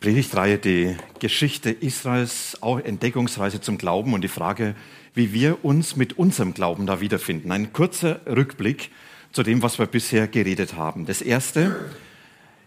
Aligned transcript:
Predigtreihe 0.00 0.56
die 0.56 0.96
Geschichte 1.18 1.70
Israels, 1.70 2.56
auch 2.62 2.80
Entdeckungsreise 2.80 3.60
zum 3.60 3.76
Glauben 3.76 4.14
und 4.14 4.22
die 4.22 4.28
Frage, 4.28 4.74
wie 5.12 5.34
wir 5.34 5.62
uns 5.62 5.94
mit 5.94 6.18
unserem 6.18 6.54
Glauben 6.54 6.86
da 6.86 7.02
wiederfinden. 7.02 7.52
Ein 7.52 7.74
kurzer 7.74 8.20
Rückblick 8.24 8.90
zu 9.32 9.42
dem, 9.42 9.62
was 9.62 9.78
wir 9.78 9.84
bisher 9.84 10.26
geredet 10.26 10.74
haben. 10.74 11.04
Das 11.04 11.20
erste, 11.20 11.76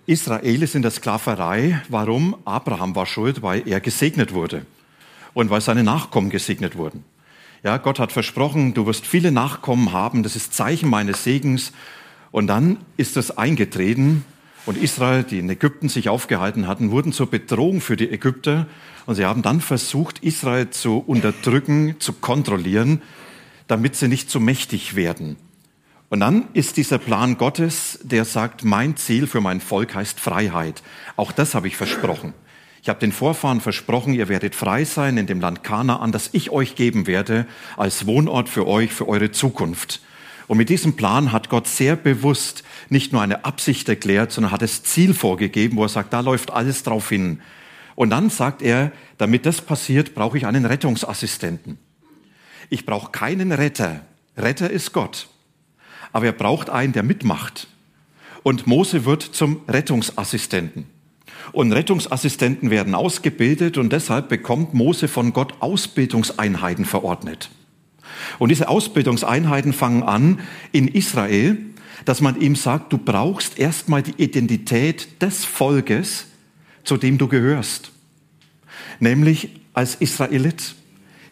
Israel 0.05 0.61
ist 0.61 0.75
in 0.75 0.83
der 0.83 0.91
Sklaverei. 0.91 1.81
Warum? 1.89 2.37
Abraham 2.45 2.95
war 2.95 3.07
schuld, 3.07 3.41
weil 3.41 3.67
er 3.67 3.79
gesegnet 3.79 4.31
wurde 4.31 4.67
und 5.33 5.49
weil 5.49 5.61
seine 5.61 5.83
Nachkommen 5.83 6.29
gesegnet 6.29 6.77
wurden. 6.77 7.03
Ja, 7.63 7.77
Gott 7.77 7.97
hat 7.97 8.11
versprochen, 8.11 8.75
du 8.75 8.85
wirst 8.85 9.07
viele 9.07 9.31
Nachkommen 9.31 9.91
haben, 9.91 10.21
das 10.21 10.35
ist 10.35 10.53
Zeichen 10.53 10.87
meines 10.87 11.23
Segens. 11.23 11.73
Und 12.29 12.45
dann 12.45 12.77
ist 12.95 13.17
es 13.17 13.35
eingetreten 13.35 14.23
und 14.65 14.77
Israel, 14.77 15.23
die 15.23 15.39
in 15.39 15.49
Ägypten 15.49 15.89
sich 15.89 16.09
aufgehalten 16.09 16.67
hatten, 16.67 16.91
wurden 16.91 17.11
zur 17.11 17.29
Bedrohung 17.29 17.81
für 17.81 17.97
die 17.97 18.09
Ägypter. 18.09 18.67
Und 19.05 19.15
sie 19.15 19.25
haben 19.25 19.41
dann 19.41 19.59
versucht, 19.59 20.19
Israel 20.19 20.69
zu 20.69 20.99
unterdrücken, 20.99 21.99
zu 21.99 22.13
kontrollieren, 22.13 23.01
damit 23.67 23.95
sie 23.95 24.07
nicht 24.07 24.29
zu 24.29 24.39
mächtig 24.39 24.95
werden. 24.95 25.35
Und 26.09 26.19
dann 26.19 26.47
ist 26.53 26.77
dieser 26.77 26.99
Plan 26.99 27.37
Gottes, 27.37 27.99
der 28.03 28.23
sagt, 28.23 28.63
mein 28.63 28.95
Ziel 28.95 29.27
für 29.27 29.41
mein 29.41 29.59
Volk 29.59 29.95
heißt 29.95 30.19
Freiheit. 30.19 30.83
Auch 31.15 31.31
das 31.31 31.55
habe 31.55 31.67
ich 31.67 31.75
versprochen. 31.75 32.33
Ich 32.83 32.89
habe 32.89 32.99
den 32.99 33.11
Vorfahren 33.11 33.61
versprochen, 33.61 34.13
ihr 34.13 34.29
werdet 34.29 34.55
frei 34.55 34.85
sein 34.85 35.17
in 35.17 35.25
dem 35.25 35.39
Land 35.39 35.63
Kanaan, 35.63 36.11
das 36.11 36.29
ich 36.33 36.51
euch 36.51 36.75
geben 36.75 37.07
werde, 37.07 37.47
als 37.77 38.05
Wohnort 38.05 38.49
für 38.49 38.67
euch, 38.67 38.91
für 38.91 39.07
eure 39.07 39.31
Zukunft. 39.31 40.01
Und 40.47 40.57
mit 40.57 40.69
diesem 40.69 40.95
Plan 40.95 41.31
hat 41.31 41.49
Gott 41.49 41.67
sehr 41.67 41.95
bewusst 41.95 42.63
nicht 42.89 43.13
nur 43.13 43.21
eine 43.21 43.45
Absicht 43.45 43.87
erklärt, 43.87 44.31
sondern 44.31 44.51
hat 44.51 44.61
das 44.61 44.83
Ziel 44.83 45.13
vorgegeben, 45.13 45.77
wo 45.77 45.83
er 45.83 45.89
sagt, 45.89 46.13
da 46.13 46.19
läuft 46.19 46.51
alles 46.51 46.83
drauf 46.83 47.09
hin. 47.09 47.41
Und 47.95 48.09
dann 48.09 48.29
sagt 48.29 48.61
er, 48.61 48.91
damit 49.17 49.45
das 49.45 49.61
passiert, 49.61 50.15
brauche 50.15 50.37
ich 50.37 50.45
einen 50.45 50.65
Rettungsassistenten. 50.65 51.77
Ich 52.69 52.85
brauche 52.85 53.11
keinen 53.11 53.51
Retter. 53.51 54.01
Retter 54.37 54.69
ist 54.69 54.93
Gott. 54.93 55.27
Aber 56.11 56.25
er 56.25 56.31
braucht 56.31 56.69
einen, 56.69 56.93
der 56.93 57.03
mitmacht. 57.03 57.67
Und 58.41 58.67
Mose 58.67 59.05
wird 59.05 59.23
zum 59.23 59.61
Rettungsassistenten. 59.67 60.85
Und 61.51 61.71
Rettungsassistenten 61.71 62.69
werden 62.69 62.95
ausgebildet 62.95 63.77
und 63.77 63.91
deshalb 63.93 64.29
bekommt 64.29 64.73
Mose 64.73 65.07
von 65.07 65.33
Gott 65.33 65.55
Ausbildungseinheiten 65.59 66.85
verordnet. 66.85 67.49
Und 68.39 68.49
diese 68.49 68.69
Ausbildungseinheiten 68.69 69.73
fangen 69.73 70.03
an 70.03 70.39
in 70.71 70.87
Israel, 70.87 71.57
dass 72.05 72.21
man 72.21 72.39
ihm 72.39 72.55
sagt, 72.55 72.91
du 72.93 72.97
brauchst 72.97 73.57
erstmal 73.57 74.03
die 74.03 74.21
Identität 74.21 75.21
des 75.21 75.45
Volkes, 75.45 76.25
zu 76.83 76.97
dem 76.97 77.17
du 77.17 77.27
gehörst. 77.27 77.91
Nämlich 78.99 79.49
als 79.73 79.95
Israelit 79.95 80.75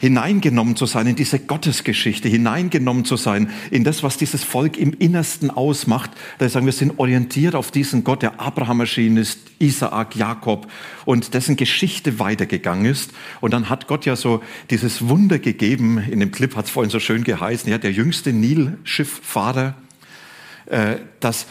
hineingenommen 0.02 0.76
zu 0.76 0.88
sein 0.88 1.06
in 1.06 1.16
diese 1.16 1.38
Gottesgeschichte, 1.38 2.28
hineingenommen 2.28 3.06
zu 3.06 3.18
sein 3.18 3.52
in 3.70 3.84
das, 3.84 4.02
was 4.02 4.18
dieses 4.18 4.44
Volk 4.44 4.76
im 4.78 4.94
Innersten 4.94 5.52
ausmacht. 5.52 6.10
Da 6.40 6.50
sagen 6.50 6.66
wir, 6.66 6.74
sind 6.74 6.98
orientiert 6.98 7.54
auf 7.54 7.70
diesen 7.70 8.04
Gott, 8.04 8.24
der 8.24 8.40
Abraham 8.40 8.80
erschienen 8.80 9.18
ist, 9.18 9.40
Isaak, 9.60 10.16
Jakob 10.16 10.68
und 11.06 11.36
dessen 11.36 11.56
Geschichte 11.56 12.18
weitergegangen 12.18 12.86
ist. 12.86 13.12
Und 13.42 13.54
dann 13.54 13.70
hat 13.70 13.88
Gott 13.88 14.08
ja 14.08 14.16
so 14.16 14.42
dieses 14.72 15.08
Wunder 15.08 15.38
gegeben, 15.38 16.00
in 16.00 16.20
dem 16.20 16.32
Clip 16.32 16.56
hat 16.56 16.66
es 16.66 16.72
vorhin 16.72 16.90
so 16.90 17.00
schön 17.00 17.24
geheißen, 17.24 17.70
ja, 17.70 17.78
der 17.78 17.92
jüngste 17.92 18.34
Nilschifffahrer, 18.34 19.76
äh, 20.66 20.96
dass 21.20 21.46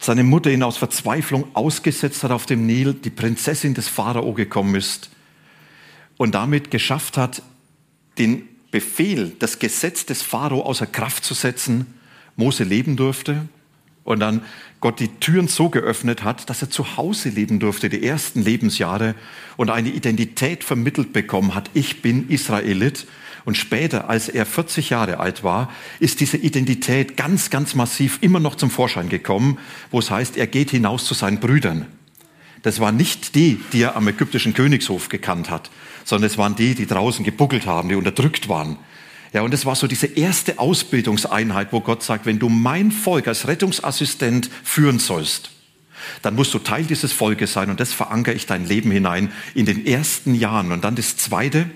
seine 0.00 0.24
Mutter 0.24 0.50
ihn 0.50 0.62
aus 0.62 0.78
Verzweiflung 0.78 1.44
ausgesetzt 1.52 2.24
hat 2.24 2.30
auf 2.30 2.46
dem 2.46 2.64
Nil, 2.64 2.94
die 2.94 3.10
Prinzessin 3.10 3.74
des 3.74 3.88
Pharao 3.88 4.32
gekommen 4.32 4.76
ist 4.76 5.10
und 6.20 6.34
damit 6.34 6.70
geschafft 6.70 7.16
hat, 7.16 7.40
den 8.18 8.46
Befehl, 8.70 9.32
das 9.38 9.58
Gesetz 9.58 10.04
des 10.04 10.20
Pharao 10.20 10.60
außer 10.60 10.86
Kraft 10.86 11.24
zu 11.24 11.32
setzen, 11.32 11.86
Mose 12.36 12.62
leben 12.62 12.96
durfte 12.96 13.48
und 14.04 14.20
dann 14.20 14.42
Gott 14.82 15.00
die 15.00 15.08
Türen 15.08 15.48
so 15.48 15.70
geöffnet 15.70 16.22
hat, 16.22 16.50
dass 16.50 16.60
er 16.60 16.68
zu 16.68 16.98
Hause 16.98 17.30
leben 17.30 17.58
durfte, 17.58 17.88
die 17.88 18.04
ersten 18.04 18.42
Lebensjahre 18.42 19.14
und 19.56 19.70
eine 19.70 19.88
Identität 19.88 20.62
vermittelt 20.62 21.14
bekommen 21.14 21.54
hat, 21.54 21.70
ich 21.72 22.02
bin 22.02 22.28
Israelit. 22.28 23.06
Und 23.46 23.56
später, 23.56 24.10
als 24.10 24.28
er 24.28 24.44
40 24.44 24.90
Jahre 24.90 25.20
alt 25.20 25.42
war, 25.42 25.72
ist 26.00 26.20
diese 26.20 26.36
Identität 26.36 27.16
ganz, 27.16 27.48
ganz 27.48 27.74
massiv 27.74 28.18
immer 28.20 28.40
noch 28.40 28.56
zum 28.56 28.70
Vorschein 28.70 29.08
gekommen, 29.08 29.56
wo 29.90 30.00
es 30.00 30.10
heißt, 30.10 30.36
er 30.36 30.48
geht 30.48 30.70
hinaus 30.70 31.06
zu 31.06 31.14
seinen 31.14 31.40
Brüdern. 31.40 31.86
Das 32.60 32.78
war 32.78 32.92
nicht 32.92 33.34
die, 33.34 33.58
die 33.72 33.80
er 33.80 33.96
am 33.96 34.06
ägyptischen 34.06 34.52
Königshof 34.52 35.08
gekannt 35.08 35.48
hat, 35.48 35.70
sondern 36.04 36.30
es 36.30 36.38
waren 36.38 36.56
die, 36.56 36.74
die 36.74 36.86
draußen 36.86 37.24
gebuckelt 37.24 37.66
haben, 37.66 37.88
die 37.88 37.94
unterdrückt 37.94 38.48
waren. 38.48 38.78
Ja, 39.32 39.42
und 39.42 39.54
es 39.54 39.64
war 39.64 39.76
so 39.76 39.86
diese 39.86 40.06
erste 40.06 40.58
Ausbildungseinheit, 40.58 41.68
wo 41.72 41.80
Gott 41.80 42.02
sagt, 42.02 42.26
wenn 42.26 42.38
du 42.38 42.48
mein 42.48 42.90
Volk 42.90 43.28
als 43.28 43.46
Rettungsassistent 43.46 44.50
führen 44.64 44.98
sollst, 44.98 45.50
dann 46.22 46.34
musst 46.34 46.52
du 46.54 46.58
Teil 46.58 46.84
dieses 46.84 47.12
Volkes 47.12 47.52
sein 47.52 47.70
und 47.70 47.78
das 47.78 47.92
verankere 47.92 48.34
ich 48.34 48.46
dein 48.46 48.66
Leben 48.66 48.90
hinein 48.90 49.30
in 49.54 49.66
den 49.66 49.86
ersten 49.86 50.34
Jahren. 50.34 50.72
Und 50.72 50.82
dann 50.82 50.96
das 50.96 51.16
Zweite, 51.16 51.70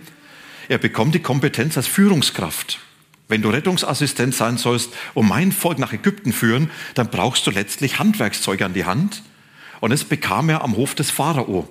er 0.68 0.78
bekommt 0.78 1.14
die 1.14 1.20
Kompetenz 1.20 1.76
als 1.76 1.86
Führungskraft. 1.86 2.80
Wenn 3.28 3.42
du 3.42 3.50
Rettungsassistent 3.50 4.34
sein 4.34 4.58
sollst 4.58 4.90
und 5.14 5.28
mein 5.28 5.52
Volk 5.52 5.78
nach 5.78 5.92
Ägypten 5.92 6.32
führen, 6.32 6.70
dann 6.94 7.08
brauchst 7.08 7.46
du 7.46 7.50
letztlich 7.50 7.98
Handwerkszeuge 7.98 8.64
an 8.64 8.74
die 8.74 8.84
Hand. 8.84 9.22
Und 9.80 9.90
das 9.90 10.04
bekam 10.04 10.48
er 10.48 10.62
am 10.62 10.76
Hof 10.76 10.94
des 10.94 11.10
Pharao. 11.10 11.68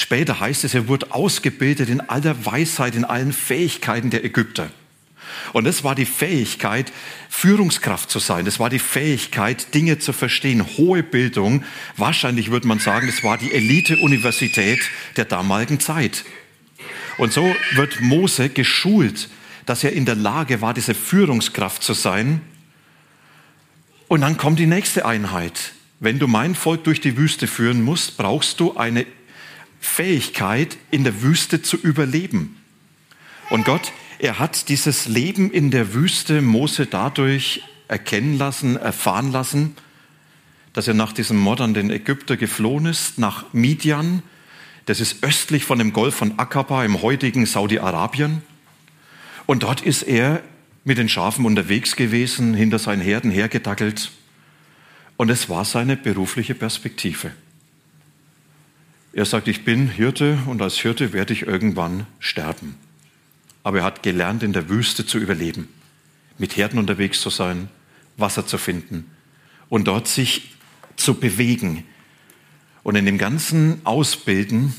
Später 0.00 0.40
heißt 0.40 0.64
es, 0.64 0.72
er 0.72 0.88
wurde 0.88 1.12
ausgebildet 1.12 1.90
in 1.90 2.00
aller 2.00 2.46
Weisheit, 2.46 2.94
in 2.94 3.04
allen 3.04 3.34
Fähigkeiten 3.34 4.08
der 4.08 4.24
Ägypter. 4.24 4.70
Und 5.52 5.66
es 5.66 5.84
war 5.84 5.94
die 5.94 6.06
Fähigkeit, 6.06 6.90
Führungskraft 7.28 8.10
zu 8.10 8.18
sein. 8.18 8.46
Es 8.46 8.58
war 8.58 8.70
die 8.70 8.78
Fähigkeit, 8.78 9.74
Dinge 9.74 9.98
zu 9.98 10.14
verstehen. 10.14 10.64
Hohe 10.78 11.02
Bildung. 11.02 11.64
Wahrscheinlich 11.98 12.50
würde 12.50 12.66
man 12.66 12.78
sagen, 12.78 13.08
es 13.10 13.22
war 13.22 13.36
die 13.36 13.52
Elite-Universität 13.52 14.80
der 15.18 15.26
damaligen 15.26 15.80
Zeit. 15.80 16.24
Und 17.18 17.34
so 17.34 17.54
wird 17.74 18.00
Mose 18.00 18.48
geschult, 18.48 19.28
dass 19.66 19.84
er 19.84 19.92
in 19.92 20.06
der 20.06 20.16
Lage 20.16 20.62
war, 20.62 20.72
diese 20.72 20.94
Führungskraft 20.94 21.82
zu 21.82 21.92
sein. 21.92 22.40
Und 24.08 24.22
dann 24.22 24.38
kommt 24.38 24.58
die 24.58 24.66
nächste 24.66 25.04
Einheit. 25.04 25.72
Wenn 25.98 26.18
du 26.18 26.26
mein 26.26 26.54
Volk 26.54 26.84
durch 26.84 27.02
die 27.02 27.18
Wüste 27.18 27.46
führen 27.46 27.82
musst, 27.82 28.16
brauchst 28.16 28.60
du 28.60 28.78
eine 28.78 29.04
Fähigkeit, 29.80 30.76
in 30.90 31.04
der 31.04 31.22
Wüste 31.22 31.62
zu 31.62 31.76
überleben. 31.76 32.56
Und 33.48 33.64
Gott, 33.64 33.92
er 34.18 34.38
hat 34.38 34.68
dieses 34.68 35.08
Leben 35.08 35.50
in 35.50 35.70
der 35.70 35.94
Wüste 35.94 36.42
Mose 36.42 36.86
dadurch 36.86 37.62
erkennen 37.88 38.38
lassen, 38.38 38.76
erfahren 38.76 39.32
lassen, 39.32 39.74
dass 40.72 40.86
er 40.86 40.94
nach 40.94 41.12
diesem 41.12 41.36
Mord 41.38 41.60
an 41.60 41.74
den 41.74 41.90
Ägypter 41.90 42.36
geflohen 42.36 42.86
ist, 42.86 43.18
nach 43.18 43.52
Midian. 43.52 44.22
Das 44.86 45.00
ist 45.00 45.24
östlich 45.24 45.64
von 45.64 45.78
dem 45.78 45.92
Golf 45.92 46.14
von 46.14 46.38
Aqaba 46.38 46.84
im 46.84 47.02
heutigen 47.02 47.46
Saudi-Arabien. 47.46 48.42
Und 49.46 49.64
dort 49.64 49.80
ist 49.80 50.02
er 50.02 50.42
mit 50.84 50.98
den 50.98 51.08
Schafen 51.08 51.44
unterwegs 51.44 51.96
gewesen, 51.96 52.54
hinter 52.54 52.78
seinen 52.78 53.02
Herden 53.02 53.30
hergedackelt. 53.30 54.12
Und 55.16 55.30
es 55.30 55.48
war 55.48 55.64
seine 55.64 55.96
berufliche 55.96 56.54
Perspektive. 56.54 57.32
Er 59.12 59.24
sagt, 59.24 59.48
ich 59.48 59.64
bin 59.64 59.88
Hirte 59.88 60.38
und 60.46 60.62
als 60.62 60.76
Hirte 60.76 61.12
werde 61.12 61.32
ich 61.32 61.42
irgendwann 61.42 62.06
sterben. 62.20 62.76
Aber 63.64 63.78
er 63.78 63.84
hat 63.84 64.02
gelernt, 64.04 64.42
in 64.42 64.52
der 64.52 64.68
Wüste 64.68 65.04
zu 65.04 65.18
überleben, 65.18 65.68
mit 66.38 66.56
Herden 66.56 66.78
unterwegs 66.78 67.20
zu 67.20 67.28
sein, 67.28 67.68
Wasser 68.16 68.46
zu 68.46 68.56
finden 68.56 69.10
und 69.68 69.88
dort 69.88 70.06
sich 70.06 70.52
zu 70.96 71.14
bewegen. 71.14 71.84
Und 72.84 72.94
in 72.94 73.04
dem 73.04 73.18
ganzen 73.18 73.80
Ausbilden 73.84 74.74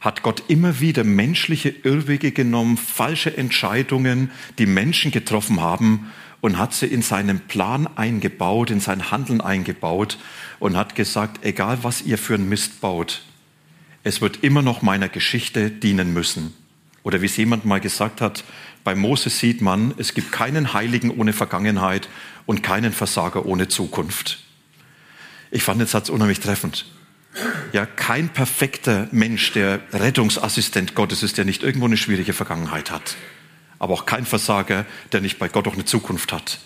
hat 0.00 0.22
Gott 0.22 0.44
immer 0.48 0.80
wieder 0.80 1.02
menschliche 1.02 1.70
Irrwege 1.70 2.32
genommen, 2.32 2.76
falsche 2.76 3.34
Entscheidungen, 3.34 4.30
die 4.58 4.66
Menschen 4.66 5.10
getroffen 5.10 5.62
haben 5.62 6.12
und 6.42 6.58
hat 6.58 6.74
sie 6.74 6.86
in 6.86 7.00
seinen 7.00 7.40
Plan 7.40 7.86
eingebaut, 7.96 8.70
in 8.70 8.80
sein 8.80 9.10
Handeln 9.10 9.40
eingebaut 9.40 10.18
und 10.58 10.76
hat 10.76 10.94
gesagt, 10.94 11.42
egal 11.46 11.78
was 11.82 12.02
ihr 12.02 12.18
für 12.18 12.34
einen 12.34 12.50
Mist 12.50 12.82
baut, 12.82 13.22
es 14.04 14.20
wird 14.20 14.44
immer 14.44 14.62
noch 14.62 14.82
meiner 14.82 15.08
Geschichte 15.08 15.70
dienen 15.70 16.12
müssen. 16.12 16.54
Oder 17.02 17.20
wie 17.22 17.26
es 17.26 17.36
jemand 17.36 17.64
mal 17.64 17.80
gesagt 17.80 18.20
hat, 18.20 18.44
bei 18.84 18.94
Mose 18.94 19.30
sieht 19.30 19.62
man, 19.62 19.94
es 19.96 20.14
gibt 20.14 20.30
keinen 20.30 20.74
Heiligen 20.74 21.10
ohne 21.10 21.32
Vergangenheit 21.32 22.08
und 22.46 22.62
keinen 22.62 22.92
Versager 22.92 23.46
ohne 23.46 23.66
Zukunft. 23.68 24.44
Ich 25.50 25.62
fand 25.62 25.80
den 25.80 25.86
Satz 25.86 26.10
unheimlich 26.10 26.40
treffend. 26.40 26.86
Ja, 27.72 27.86
kein 27.86 28.28
perfekter 28.28 29.08
Mensch, 29.10 29.52
der 29.52 29.80
Rettungsassistent 29.92 30.94
Gottes 30.94 31.22
ist, 31.22 31.38
der 31.38 31.44
nicht 31.44 31.62
irgendwo 31.62 31.86
eine 31.86 31.96
schwierige 31.96 32.32
Vergangenheit 32.32 32.90
hat. 32.90 33.16
Aber 33.78 33.94
auch 33.94 34.06
kein 34.06 34.26
Versager, 34.26 34.84
der 35.12 35.20
nicht 35.20 35.38
bei 35.38 35.48
Gott 35.48 35.66
auch 35.66 35.74
eine 35.74 35.84
Zukunft 35.84 36.32
hat. 36.32 36.60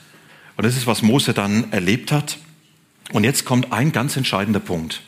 Und 0.57 0.65
das 0.65 0.77
ist, 0.77 0.87
was 0.87 1.03
Mose 1.03 1.35
dann 1.35 1.73
erlebt 1.73 2.13
hat. 2.13 2.39
Und 3.13 3.25
jetzt 3.25 3.45
kommt 3.45 3.73
ein 3.73 3.93
ganz 3.93 4.17
entscheidender 4.17 4.61
Punkt. 4.61 5.03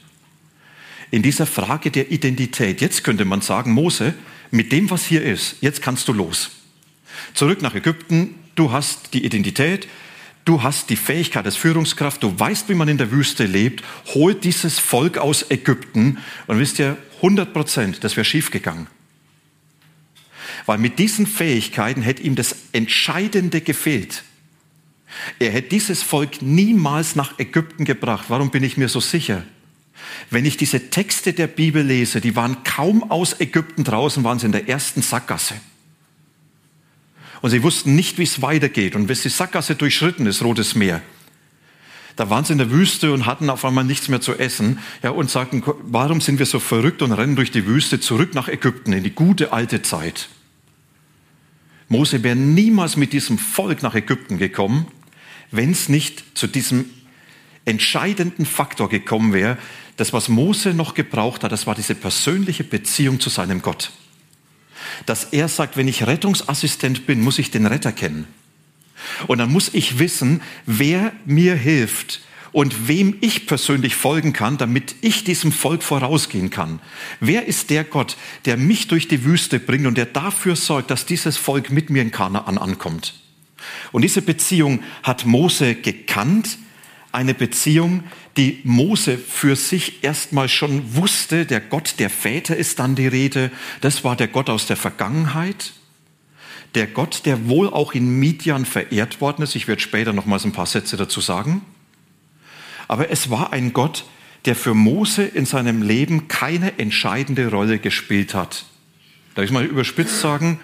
In 1.10 1.22
dieser 1.22 1.46
Frage 1.46 1.90
der 1.90 2.10
Identität, 2.12 2.80
jetzt 2.80 3.02
könnte 3.02 3.24
man 3.24 3.40
sagen, 3.40 3.72
Mose, 3.72 4.14
mit 4.50 4.72
dem, 4.72 4.90
was 4.90 5.04
hier 5.04 5.22
ist, 5.22 5.56
jetzt 5.60 5.82
kannst 5.82 6.08
du 6.08 6.12
los. 6.12 6.50
Zurück 7.34 7.62
nach 7.62 7.74
Ägypten, 7.74 8.34
du 8.54 8.72
hast 8.72 9.14
die 9.14 9.24
Identität, 9.24 9.88
du 10.44 10.62
hast 10.62 10.90
die 10.90 10.96
Fähigkeit 10.96 11.44
als 11.44 11.56
Führungskraft, 11.56 12.22
du 12.22 12.38
weißt, 12.38 12.68
wie 12.68 12.74
man 12.74 12.88
in 12.88 12.98
der 12.98 13.10
Wüste 13.10 13.44
lebt, 13.44 13.84
hol 14.14 14.34
dieses 14.34 14.78
Volk 14.78 15.18
aus 15.18 15.50
Ägypten 15.50 16.18
und 16.46 16.58
wisst 16.58 16.78
ihr, 16.78 16.96
100 17.16 17.52
Prozent, 17.52 18.04
das 18.04 18.16
wäre 18.16 18.24
schiefgegangen. 18.24 18.86
Weil 20.66 20.78
mit 20.78 20.98
diesen 20.98 21.26
Fähigkeiten 21.26 22.02
hätte 22.02 22.22
ihm 22.22 22.34
das 22.34 22.56
Entscheidende 22.72 23.60
gefehlt. 23.60 24.24
Er 25.38 25.50
hätte 25.50 25.70
dieses 25.70 26.02
Volk 26.02 26.40
niemals 26.40 27.16
nach 27.16 27.38
Ägypten 27.38 27.84
gebracht. 27.84 28.26
Warum 28.28 28.50
bin 28.50 28.62
ich 28.62 28.76
mir 28.76 28.88
so 28.88 29.00
sicher? 29.00 29.44
Wenn 30.30 30.44
ich 30.44 30.56
diese 30.56 30.90
Texte 30.90 31.32
der 31.32 31.46
Bibel 31.46 31.84
lese, 31.84 32.20
die 32.20 32.36
waren 32.36 32.62
kaum 32.64 33.10
aus 33.10 33.40
Ägypten 33.40 33.84
draußen, 33.84 34.24
waren 34.24 34.38
sie 34.38 34.46
in 34.46 34.52
der 34.52 34.68
ersten 34.68 35.02
Sackgasse. 35.02 35.54
Und 37.40 37.50
sie 37.50 37.62
wussten 37.62 37.94
nicht, 37.94 38.18
wie 38.18 38.24
es 38.24 38.42
weitergeht. 38.42 38.94
Und 38.94 39.06
bis 39.06 39.22
die 39.22 39.28
Sackgasse 39.28 39.74
durchschritten 39.74 40.26
ist, 40.26 40.42
Rotes 40.42 40.74
Meer, 40.74 41.02
da 42.16 42.28
waren 42.28 42.44
sie 42.44 42.52
in 42.52 42.58
der 42.58 42.70
Wüste 42.70 43.14
und 43.14 43.24
hatten 43.24 43.48
auf 43.48 43.64
einmal 43.64 43.84
nichts 43.84 44.08
mehr 44.08 44.20
zu 44.20 44.38
essen. 44.38 44.78
Ja, 45.02 45.10
und 45.10 45.30
sagten, 45.30 45.62
warum 45.82 46.20
sind 46.20 46.38
wir 46.38 46.46
so 46.46 46.60
verrückt 46.60 47.00
und 47.00 47.12
rennen 47.12 47.36
durch 47.36 47.50
die 47.50 47.66
Wüste 47.66 47.98
zurück 47.98 48.34
nach 48.34 48.48
Ägypten 48.48 48.92
in 48.92 49.02
die 49.02 49.14
gute 49.14 49.52
alte 49.52 49.80
Zeit? 49.80 50.28
Mose 51.88 52.22
wäre 52.22 52.36
niemals 52.36 52.96
mit 52.96 53.12
diesem 53.12 53.38
Volk 53.38 53.82
nach 53.82 53.94
Ägypten 53.94 54.38
gekommen, 54.38 54.86
wenn 55.50 55.72
es 55.72 55.88
nicht 55.88 56.36
zu 56.38 56.46
diesem 56.46 56.84
entscheidenden 57.64 58.46
Faktor 58.46 58.88
gekommen 58.88 59.32
wäre. 59.32 59.58
Das, 60.00 60.12
was 60.12 60.28
Mose 60.28 60.72
noch 60.72 60.94
gebraucht 60.94 61.44
hat, 61.44 61.52
das 61.52 61.66
war 61.66 61.74
diese 61.74 61.94
persönliche 61.94 62.64
Beziehung 62.64 63.20
zu 63.20 63.30
seinem 63.30 63.62
Gott 63.62 63.90
dass 65.06 65.24
er 65.24 65.48
sagt, 65.48 65.76
wenn 65.76 65.88
ich 65.88 66.06
Rettungsassistent 66.06 67.06
bin, 67.06 67.20
muss 67.20 67.38
ich 67.38 67.50
den 67.50 67.66
Retter 67.66 67.92
kennen. 67.92 68.26
Und 69.26 69.38
dann 69.38 69.50
muss 69.50 69.72
ich 69.72 69.98
wissen, 69.98 70.42
wer 70.66 71.12
mir 71.24 71.54
hilft 71.54 72.20
und 72.52 72.88
wem 72.88 73.16
ich 73.20 73.46
persönlich 73.46 73.94
folgen 73.94 74.32
kann, 74.32 74.58
damit 74.58 74.96
ich 75.00 75.24
diesem 75.24 75.52
Volk 75.52 75.82
vorausgehen 75.82 76.50
kann. 76.50 76.80
Wer 77.20 77.46
ist 77.46 77.70
der 77.70 77.84
Gott, 77.84 78.16
der 78.44 78.56
mich 78.56 78.88
durch 78.88 79.08
die 79.08 79.24
Wüste 79.24 79.58
bringt 79.58 79.86
und 79.86 79.96
der 79.96 80.06
dafür 80.06 80.56
sorgt, 80.56 80.90
dass 80.90 81.06
dieses 81.06 81.36
Volk 81.36 81.70
mit 81.70 81.90
mir 81.90 82.02
in 82.02 82.10
Kanaan 82.10 82.58
ankommt? 82.58 83.14
Und 83.92 84.02
diese 84.02 84.22
Beziehung 84.22 84.82
hat 85.02 85.26
Mose 85.26 85.74
gekannt, 85.76 86.58
eine 87.12 87.34
Beziehung, 87.34 88.04
die 88.36 88.60
Mose 88.64 89.18
für 89.18 89.56
sich 89.56 90.04
erstmal 90.04 90.48
schon 90.48 90.94
wusste. 90.94 91.46
Der 91.46 91.60
Gott 91.60 91.94
der 91.98 92.10
Väter 92.10 92.56
ist 92.56 92.78
dann 92.78 92.94
die 92.94 93.08
Rede. 93.08 93.50
Das 93.80 94.04
war 94.04 94.16
der 94.16 94.28
Gott 94.28 94.48
aus 94.48 94.66
der 94.66 94.76
Vergangenheit. 94.76 95.72
Der 96.74 96.86
Gott, 96.86 97.22
der 97.26 97.48
wohl 97.48 97.68
auch 97.68 97.92
in 97.92 98.20
Midian 98.20 98.64
verehrt 98.64 99.20
worden 99.20 99.42
ist. 99.42 99.56
Ich 99.56 99.66
werde 99.66 99.82
später 99.82 100.12
nochmals 100.12 100.44
ein 100.44 100.52
paar 100.52 100.66
Sätze 100.66 100.96
dazu 100.96 101.20
sagen. 101.20 101.62
Aber 102.86 103.10
es 103.10 103.30
war 103.30 103.52
ein 103.52 103.72
Gott, 103.72 104.04
der 104.44 104.54
für 104.54 104.74
Mose 104.74 105.24
in 105.24 105.46
seinem 105.46 105.82
Leben 105.82 106.28
keine 106.28 106.78
entscheidende 106.78 107.50
Rolle 107.50 107.78
gespielt 107.78 108.34
hat. 108.34 108.64
Darf 109.34 109.44
ich 109.44 109.50
mal 109.50 109.64
überspitzt 109.64 110.20
sagen, 110.20 110.60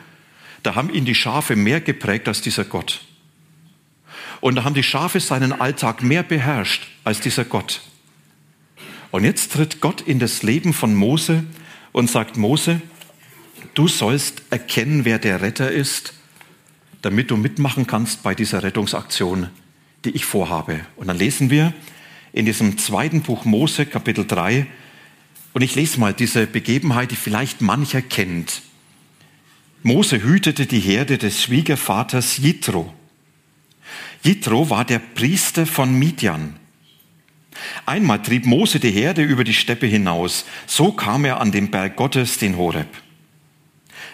da 0.62 0.74
haben 0.74 0.92
ihn 0.92 1.04
die 1.04 1.14
Schafe 1.14 1.56
mehr 1.56 1.80
geprägt 1.80 2.26
als 2.28 2.40
dieser 2.40 2.64
Gott. 2.64 3.02
Und 4.40 4.56
da 4.56 4.64
haben 4.64 4.74
die 4.74 4.82
Schafe 4.82 5.20
seinen 5.20 5.52
Alltag 5.52 6.02
mehr 6.02 6.22
beherrscht 6.22 6.86
als 7.04 7.20
dieser 7.20 7.44
Gott. 7.44 7.80
Und 9.10 9.24
jetzt 9.24 9.52
tritt 9.52 9.80
Gott 9.80 10.00
in 10.00 10.18
das 10.18 10.42
Leben 10.42 10.72
von 10.72 10.94
Mose 10.94 11.44
und 11.92 12.10
sagt, 12.10 12.36
Mose, 12.36 12.80
du 13.74 13.88
sollst 13.88 14.42
erkennen, 14.50 15.04
wer 15.04 15.18
der 15.18 15.40
Retter 15.40 15.70
ist, 15.70 16.12
damit 17.02 17.30
du 17.30 17.36
mitmachen 17.36 17.86
kannst 17.86 18.22
bei 18.22 18.34
dieser 18.34 18.62
Rettungsaktion, 18.62 19.48
die 20.04 20.10
ich 20.10 20.24
vorhabe. 20.24 20.80
Und 20.96 21.06
dann 21.08 21.16
lesen 21.16 21.50
wir 21.50 21.72
in 22.32 22.46
diesem 22.46 22.78
zweiten 22.78 23.22
Buch 23.22 23.44
Mose, 23.44 23.86
Kapitel 23.86 24.26
3, 24.26 24.66
und 25.52 25.62
ich 25.62 25.74
lese 25.74 25.98
mal 25.98 26.12
diese 26.12 26.46
Begebenheit, 26.46 27.10
die 27.10 27.16
vielleicht 27.16 27.62
mancher 27.62 28.02
kennt. 28.02 28.60
Mose 29.82 30.22
hütete 30.22 30.66
die 30.66 30.80
Herde 30.80 31.16
des 31.16 31.42
Schwiegervaters 31.42 32.36
Jitro. 32.36 32.92
Jitro 34.22 34.70
war 34.70 34.84
der 34.84 34.98
Priester 34.98 35.66
von 35.66 35.98
Midian. 35.98 36.56
Einmal 37.86 38.22
trieb 38.22 38.46
Mose 38.46 38.80
die 38.80 38.90
Herde 38.90 39.22
über 39.22 39.44
die 39.44 39.54
Steppe 39.54 39.86
hinaus. 39.86 40.44
So 40.66 40.92
kam 40.92 41.24
er 41.24 41.40
an 41.40 41.52
den 41.52 41.70
Berg 41.70 41.96
Gottes, 41.96 42.38
den 42.38 42.56
Horeb. 42.56 42.88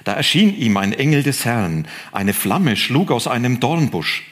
Da 0.05 0.15
erschien 0.15 0.57
ihm 0.57 0.77
ein 0.77 0.93
Engel 0.93 1.23
des 1.23 1.45
Herrn. 1.45 1.87
Eine 2.13 2.35
Flamme 2.35 2.77
schlug 2.77 3.11
aus 3.11 3.27
einem 3.27 3.61
Dornbusch. 3.61 4.25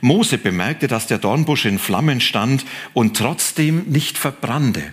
Mose 0.00 0.38
bemerkte, 0.38 0.86
dass 0.86 1.06
der 1.06 1.18
Dornbusch 1.18 1.64
in 1.64 1.78
Flammen 1.78 2.20
stand 2.20 2.64
und 2.94 3.16
trotzdem 3.16 3.84
nicht 3.86 4.18
verbrannte. 4.18 4.92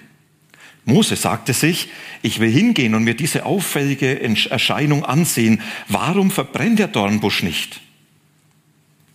Mose 0.86 1.16
sagte 1.16 1.54
sich, 1.54 1.90
ich 2.22 2.40
will 2.40 2.52
hingehen 2.52 2.94
und 2.94 3.04
mir 3.04 3.16
diese 3.16 3.46
auffällige 3.46 4.22
Erscheinung 4.22 5.04
ansehen. 5.04 5.62
Warum 5.88 6.30
verbrennt 6.30 6.80
der 6.80 6.88
Dornbusch 6.88 7.44
nicht? 7.44 7.82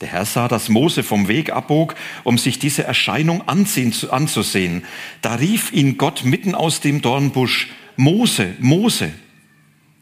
Der 0.01 0.09
Herr 0.09 0.25
sah, 0.25 0.49
dass 0.49 0.69
Mose 0.69 1.03
vom 1.03 1.29
Weg 1.29 1.53
abbog, 1.53 1.95
um 2.25 2.39
sich 2.39 2.59
diese 2.59 2.85
Erscheinung 2.85 3.47
anzusehen. 3.47 4.85
Da 5.21 5.35
rief 5.35 5.73
ihn 5.73 5.99
Gott 5.99 6.25
mitten 6.25 6.55
aus 6.55 6.81
dem 6.81 7.03
Dornbusch, 7.03 7.69
Mose, 7.97 8.55
Mose. 8.61 9.13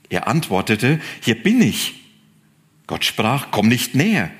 Er 0.08 0.28
antwortete, 0.28 1.00
hier 1.20 1.42
bin 1.42 1.60
ich. 1.60 1.94
Gott 2.86 3.04
sprach, 3.04 3.48
komm 3.50 3.68
nicht 3.68 3.94
näher. 3.94 4.30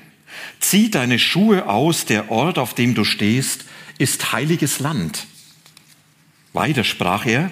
Zieh 0.59 0.89
deine 0.89 1.19
Schuhe 1.19 1.67
aus, 1.67 2.05
der 2.05 2.31
Ort, 2.31 2.57
auf 2.57 2.73
dem 2.73 2.95
du 2.95 3.03
stehst, 3.03 3.65
ist 3.97 4.31
heiliges 4.31 4.79
Land. 4.79 5.27
Weiter 6.53 6.83
sprach 6.83 7.25
er, 7.25 7.51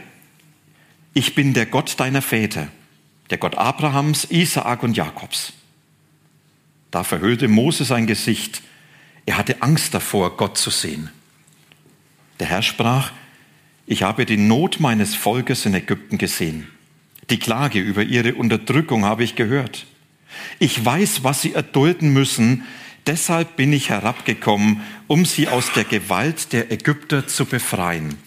ich 1.14 1.36
bin 1.36 1.54
der 1.54 1.66
Gott 1.66 2.00
deiner 2.00 2.22
Väter, 2.22 2.70
der 3.30 3.38
Gott 3.38 3.58
Abrahams, 3.58 4.26
Isaak 4.26 4.84
und 4.84 4.96
Jakobs. 4.96 5.54
Da 6.92 7.04
verhüllte 7.04 7.48
Mose 7.48 7.84
sein 7.86 8.08
Gesicht. 8.08 8.62
Er 9.26 9.38
hatte 9.38 9.62
Angst 9.62 9.94
davor, 9.94 10.38
Gott 10.38 10.58
zu 10.58 10.70
sehen. 10.70 11.10
Der 12.40 12.48
Herr 12.48 12.62
sprach, 12.62 13.12
ich 13.86 14.04
habe 14.04 14.26
die 14.26 14.38
Not 14.38 14.80
meines 14.80 15.16
Volkes 15.16 15.66
in 15.66 15.74
Ägypten 15.74 16.18
gesehen. 16.18 16.68
Die 17.30 17.40
Klage 17.40 17.80
über 17.80 18.04
ihre 18.04 18.36
Unterdrückung 18.36 19.06
habe 19.06 19.24
ich 19.24 19.36
gehört. 19.36 19.86
Ich 20.60 20.84
weiß, 20.84 21.24
was 21.24 21.42
sie 21.42 21.54
erdulden 21.54 22.14
müssen, 22.14 22.64
deshalb 23.06 23.56
bin 23.56 23.74
ich 23.74 23.90
herabgekommen, 23.90 24.82
um 25.08 25.26
sie 25.26 25.48
aus 25.48 25.72
der 25.74 25.84
Gewalt 25.84 26.54
der 26.54 26.72
Ägypter 26.72 27.28
zu 27.28 27.46
befreien. 27.46 28.18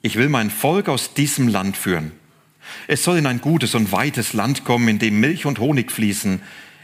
Ich 0.00 0.16
will 0.16 0.28
mein 0.28 0.50
Volk 0.50 0.88
aus 0.88 1.14
diesem 1.14 1.48
Land 1.48 1.76
führen. 1.76 2.12
Es 2.86 3.04
soll 3.04 3.18
in 3.18 3.26
ein 3.26 3.40
gutes 3.40 3.74
und 3.74 3.92
weites 3.92 4.32
Land 4.32 4.64
kommen, 4.64 4.88
in 4.88 4.98
dem 4.98 5.20
Milch 5.20 5.46
und 5.46 5.58
Honig 5.58 5.92
fließen, 5.92 6.40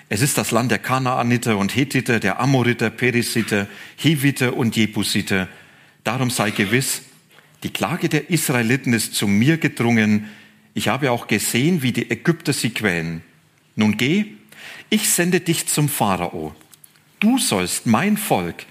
es 0.09 0.23
ist 0.23 0.39
das 0.39 0.51
Land 0.53 0.71
der 0.71 0.79
Kanaaniter 0.79 1.59
und 1.59 1.77
Hethiter, 1.77 2.19
der 2.19 2.41
Amoriter, 2.41 2.91
Perisiter, 2.91 3.67
Hiviter 3.97 4.57
und 4.57 4.75
Jebusiter. 4.75 5.49
Darum 6.03 6.31
sei 6.31 6.51
gewiss, 6.51 7.03
die 7.63 7.71
Klage 7.71 8.09
der 8.09 8.31
Israeliten 8.31 8.95
ist 8.95 9.15
zu 9.15 9.27
mir 9.27 9.59
gedrungen. 9.59 10.29
Ich 10.73 10.89
habe 10.89 11.11
auch 11.11 11.27
gesehen, 11.27 11.83
wie 11.83 11.93
die 11.93 12.11
Ägypter 12.11 12.53
sie 12.53 12.71
quälen. 12.71 13.23
Nun 13.77 13.97
geh, 13.97 14.27
ich 14.89 15.11
sende 15.11 15.41
dich 15.41 15.67
zum 15.67 15.89
Pharao. 15.89 16.55
Du 17.21 17.37
sollst 17.39 17.87
mein 17.87 18.17
Volk, 18.17 18.65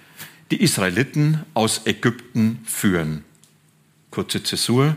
die 0.50 0.62
Israeliten, 0.62 1.44
aus 1.54 1.86
Ägypten 1.86 2.62
führen. 2.66 3.24
Kurze 4.10 4.42
Zäsur. 4.42 4.96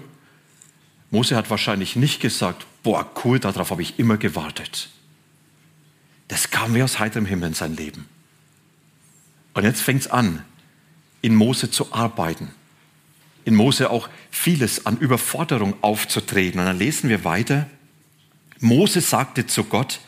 Mose 1.10 1.36
hat 1.36 1.50
wahrscheinlich 1.50 1.96
nicht 1.96 2.20
gesagt, 2.20 2.64
boah, 2.82 3.10
cool, 3.24 3.40
darauf 3.40 3.70
habe 3.70 3.82
ich 3.82 3.98
immer 3.98 4.16
gewartet. 4.16 4.88
Das 6.30 6.50
kam 6.50 6.74
wie 6.74 6.82
aus 6.82 7.00
heiterem 7.00 7.26
Himmel 7.26 7.48
in 7.48 7.54
sein 7.54 7.74
Leben. 7.76 8.06
Und 9.52 9.64
jetzt 9.64 9.82
fängt 9.82 10.02
es 10.02 10.06
an, 10.06 10.44
in 11.22 11.34
Mose 11.34 11.70
zu 11.70 11.92
arbeiten. 11.92 12.50
in 13.44 13.54
Mose 13.54 13.90
auch 13.90 14.08
vieles 14.30 14.86
an 14.86 14.98
Überforderung 14.98 15.74
aufzutreten. 15.82 16.60
Und 16.60 16.66
dann 16.66 16.78
lesen 16.78 17.08
wir 17.08 17.24
weiter. 17.24 17.68
Mose 18.58 19.00
sagte 19.00 19.46
zu 19.46 19.64
Gott, 19.64 20.00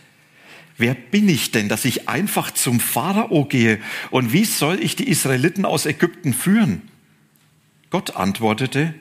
wer 0.76 0.94
bin 0.94 1.28
ich 1.28 1.50
denn, 1.50 1.68
dass 1.68 1.84
ich 1.84 2.08
einfach 2.08 2.50
zum 2.50 2.78
Pharao 2.78 3.44
gehe? 3.44 3.80
Und 4.10 4.32
wie 4.32 4.44
soll 4.44 4.80
ich 4.80 4.96
die 4.96 5.08
Israeliten 5.08 5.64
aus 5.64 5.86
Ägypten 5.86 6.34
führen? 6.34 6.82
Gott 7.90 8.16
antwortete, 8.16 8.94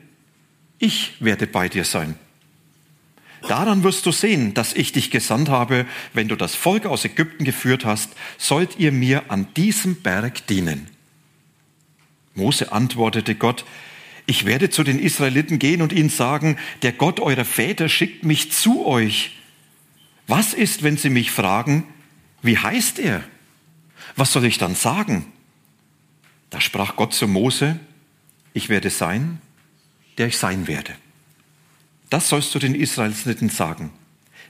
ich 0.79 1.13
werde 1.19 1.47
bei 1.47 1.69
dir 1.69 1.83
sein. 1.85 2.15
Daran 3.47 3.83
wirst 3.83 4.05
du 4.05 4.11
sehen, 4.11 4.53
dass 4.53 4.73
ich 4.73 4.91
dich 4.91 5.11
gesandt 5.11 5.49
habe. 5.49 5.85
Wenn 6.13 6.27
du 6.27 6.35
das 6.35 6.55
Volk 6.55 6.85
aus 6.85 7.05
Ägypten 7.05 7.43
geführt 7.43 7.85
hast, 7.85 8.11
sollt 8.37 8.77
ihr 8.77 8.91
mir 8.91 9.31
an 9.31 9.47
diesem 9.55 10.01
Berg 10.01 10.45
dienen. 10.47 10.87
Mose 12.35 12.71
antwortete 12.71 13.35
Gott, 13.35 13.65
ich 14.25 14.45
werde 14.45 14.69
zu 14.69 14.83
den 14.83 14.99
Israeliten 14.99 15.59
gehen 15.59 15.81
und 15.81 15.91
ihnen 15.91 16.09
sagen, 16.09 16.57
der 16.83 16.91
Gott 16.93 17.19
eurer 17.19 17.45
Väter 17.45 17.89
schickt 17.89 18.23
mich 18.23 18.51
zu 18.51 18.85
euch. 18.85 19.37
Was 20.27 20.53
ist, 20.53 20.83
wenn 20.83 20.97
sie 20.97 21.09
mich 21.09 21.31
fragen, 21.31 21.85
wie 22.41 22.57
heißt 22.57 22.99
er? 22.99 23.23
Was 24.15 24.31
soll 24.31 24.45
ich 24.45 24.57
dann 24.57 24.75
sagen? 24.75 25.25
Da 26.49 26.61
sprach 26.61 26.95
Gott 26.95 27.13
zu 27.13 27.27
Mose, 27.27 27.79
ich 28.53 28.69
werde 28.69 28.89
sein, 28.89 29.41
der 30.17 30.27
ich 30.27 30.37
sein 30.37 30.67
werde. 30.67 30.93
Das 32.11 32.27
sollst 32.27 32.53
du 32.53 32.59
den 32.59 32.75
Israeliten 32.75 33.47
sagen. 33.47 33.89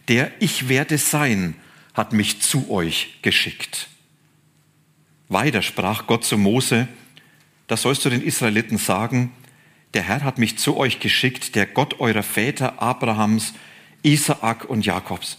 Der 0.08 0.32
Ich 0.40 0.68
werde 0.68 0.98
sein 0.98 1.54
hat 1.94 2.12
mich 2.12 2.42
zu 2.42 2.72
euch 2.72 3.20
geschickt. 3.22 3.88
Weiter 5.30 5.62
sprach 5.62 6.08
Gott 6.08 6.26
zu 6.26 6.40
Mose, 6.40 6.88
das 7.68 7.84
sollst 7.84 8.04
du 8.04 8.10
den 8.10 8.24
Israeliten 8.24 8.80
sagen, 8.80 9.32
der 9.94 10.02
Herr 10.02 10.24
hat 10.24 10.40
mich 10.40 10.58
zu 10.58 10.76
euch 10.76 11.00
geschickt, 11.00 11.54
der 11.54 11.68
Gott 11.68 12.00
eurer 12.00 12.24
Väter 12.24 12.82
Abrahams, 12.82 13.54
Isaak 14.02 14.66
und 14.66 14.84
Jakobs. 14.84 15.38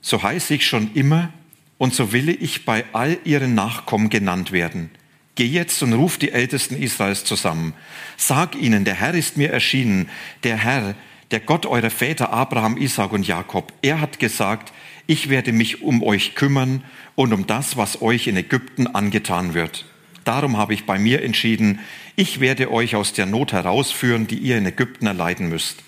So 0.00 0.20
heiße 0.20 0.54
ich 0.54 0.66
schon 0.66 0.92
immer 0.94 1.32
und 1.78 1.94
so 1.94 2.12
will 2.12 2.28
ich 2.28 2.64
bei 2.64 2.84
all 2.92 3.18
ihren 3.24 3.54
Nachkommen 3.54 4.10
genannt 4.10 4.50
werden– 4.50 4.90
Geh 5.36 5.46
jetzt 5.46 5.82
und 5.82 5.92
ruf 5.92 6.16
die 6.16 6.30
Ältesten 6.30 6.80
Israels 6.80 7.24
zusammen. 7.24 7.74
Sag 8.16 8.54
ihnen, 8.54 8.84
der 8.84 8.94
Herr 8.94 9.14
ist 9.14 9.36
mir 9.36 9.50
erschienen, 9.50 10.08
der 10.44 10.56
Herr, 10.56 10.94
der 11.30 11.40
Gott 11.40 11.66
eurer 11.66 11.90
Väter 11.90 12.32
Abraham, 12.32 12.76
Isaac 12.76 13.12
und 13.12 13.26
Jakob. 13.26 13.72
Er 13.82 14.00
hat 14.00 14.20
gesagt, 14.20 14.72
ich 15.06 15.28
werde 15.28 15.52
mich 15.52 15.82
um 15.82 16.02
euch 16.02 16.34
kümmern 16.34 16.84
und 17.16 17.32
um 17.32 17.46
das, 17.46 17.76
was 17.76 18.00
euch 18.00 18.28
in 18.28 18.36
Ägypten 18.36 18.86
angetan 18.86 19.54
wird. 19.54 19.84
Darum 20.22 20.56
habe 20.56 20.72
ich 20.72 20.86
bei 20.86 20.98
mir 20.98 21.22
entschieden, 21.22 21.80
ich 22.16 22.40
werde 22.40 22.70
euch 22.70 22.94
aus 22.94 23.12
der 23.12 23.26
Not 23.26 23.52
herausführen, 23.52 24.26
die 24.26 24.38
ihr 24.38 24.56
in 24.56 24.66
Ägypten 24.66 25.06
erleiden 25.06 25.48
müsst. 25.48 25.82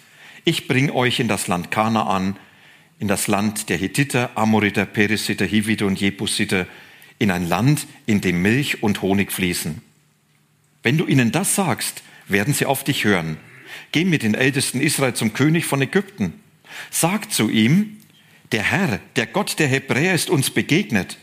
Ich 0.45 0.69
bringe 0.69 0.95
euch 0.95 1.21
in 1.21 1.29
das 1.29 1.47
Land 1.47 1.71
Kanaan, 1.71 2.37
in 2.99 3.09
das 3.09 3.29
Land 3.29 3.69
der 3.69 3.77
Hittiter, 3.77 4.31
Amoriter, 4.35 4.87
Perisiter, 4.87 5.45
Hiviter 5.45 5.87
und 5.87 6.01
Jebusiter, 6.01 6.67
in 7.19 7.31
ein 7.31 7.49
Land, 7.49 7.87
in 8.07 8.21
dem 8.21 8.43
Milch 8.43 8.83
und 8.83 9.03
Honig 9.03 9.33
fließen. 9.33 9.83
Wenn 10.83 10.99
du 10.99 11.07
ihnen 11.07 11.33
das 11.33 11.55
sagst, 11.55 12.03
werden 12.29 12.55
sie 12.55 12.67
auf 12.67 12.85
dich 12.85 13.05
hören. 13.05 13.39
Geh 13.93 14.05
mit 14.05 14.23
den 14.23 14.35
Ältesten 14.35 14.81
Israel 14.81 15.15
zum 15.15 15.33
König 15.33 15.65
von 15.65 15.81
Ägypten. 15.83 16.35
Sag 16.91 17.33
zu 17.33 17.49
ihm, 17.49 17.99
der 18.53 18.63
Herr, 18.63 19.01
der 19.17 19.27
Gott 19.27 19.59
der 19.59 19.69
Hebräer 19.69 20.15
ist 20.15 20.31
uns 20.31 20.51
begegnet. 20.51 21.19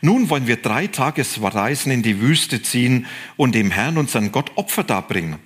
Nun 0.00 0.30
wollen 0.30 0.46
wir 0.46 0.56
drei 0.56 0.86
Tagesreisen 0.86 1.92
in 1.92 2.02
die 2.02 2.20
Wüste 2.20 2.62
ziehen 2.62 3.06
und 3.36 3.54
dem 3.54 3.70
Herrn, 3.70 3.98
unseren 3.98 4.32
Gott, 4.32 4.52
Opfer 4.56 4.84
darbringen. 4.84 5.38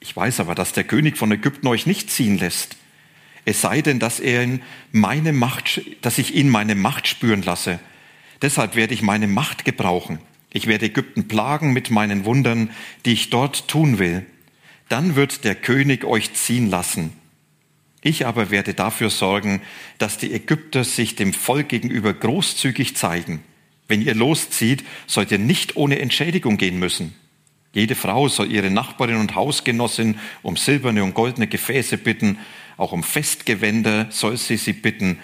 Ich 0.00 0.14
weiß 0.16 0.40
aber, 0.40 0.54
dass 0.54 0.72
der 0.72 0.84
König 0.84 1.16
von 1.16 1.30
Ägypten 1.30 1.66
euch 1.68 1.86
nicht 1.86 2.10
ziehen 2.10 2.38
lässt. 2.38 2.76
Es 3.44 3.60
sei 3.60 3.82
denn, 3.82 3.98
dass 3.98 4.18
er 4.20 4.42
in 4.42 4.62
meine 4.90 5.32
Macht, 5.32 5.82
dass 6.00 6.18
ich 6.18 6.34
ihn 6.34 6.48
meine 6.48 6.74
Macht 6.74 7.06
spüren 7.06 7.42
lasse 7.42 7.80
Deshalb 8.42 8.74
werde 8.74 8.94
ich 8.94 9.02
meine 9.02 9.28
Macht 9.28 9.64
gebrauchen. 9.64 10.18
Ich 10.52 10.66
werde 10.66 10.86
Ägypten 10.86 11.28
plagen 11.28 11.72
mit 11.72 11.90
meinen 11.90 12.24
Wundern, 12.24 12.70
die 13.06 13.12
ich 13.12 13.30
dort 13.30 13.68
tun 13.68 13.98
will. 13.98 14.26
Dann 14.88 15.16
wird 15.16 15.44
der 15.44 15.54
König 15.54 16.04
euch 16.04 16.34
ziehen 16.34 16.68
lassen. 16.68 17.12
Ich 18.02 18.26
aber 18.26 18.50
werde 18.50 18.74
dafür 18.74 19.10
sorgen, 19.10 19.62
dass 19.98 20.18
die 20.18 20.34
Ägypter 20.34 20.82
sich 20.82 21.14
dem 21.14 21.32
Volk 21.32 21.68
gegenüber 21.68 22.12
großzügig 22.12 22.96
zeigen. 22.96 23.42
Wenn 23.86 24.02
ihr 24.02 24.14
loszieht, 24.14 24.84
sollt 25.06 25.30
ihr 25.30 25.38
nicht 25.38 25.76
ohne 25.76 26.00
Entschädigung 26.00 26.56
gehen 26.56 26.78
müssen. 26.78 27.14
Jede 27.72 27.94
Frau 27.94 28.28
soll 28.28 28.50
ihre 28.50 28.70
Nachbarin 28.70 29.16
und 29.16 29.34
Hausgenossin 29.34 30.18
um 30.42 30.56
silberne 30.56 31.04
und 31.04 31.14
goldene 31.14 31.46
Gefäße 31.46 31.96
bitten, 31.96 32.38
auch 32.76 32.92
um 32.92 33.02
Festgewänder 33.02 34.08
soll 34.10 34.36
sie 34.36 34.56
sie 34.56 34.72
bitten, 34.72 35.18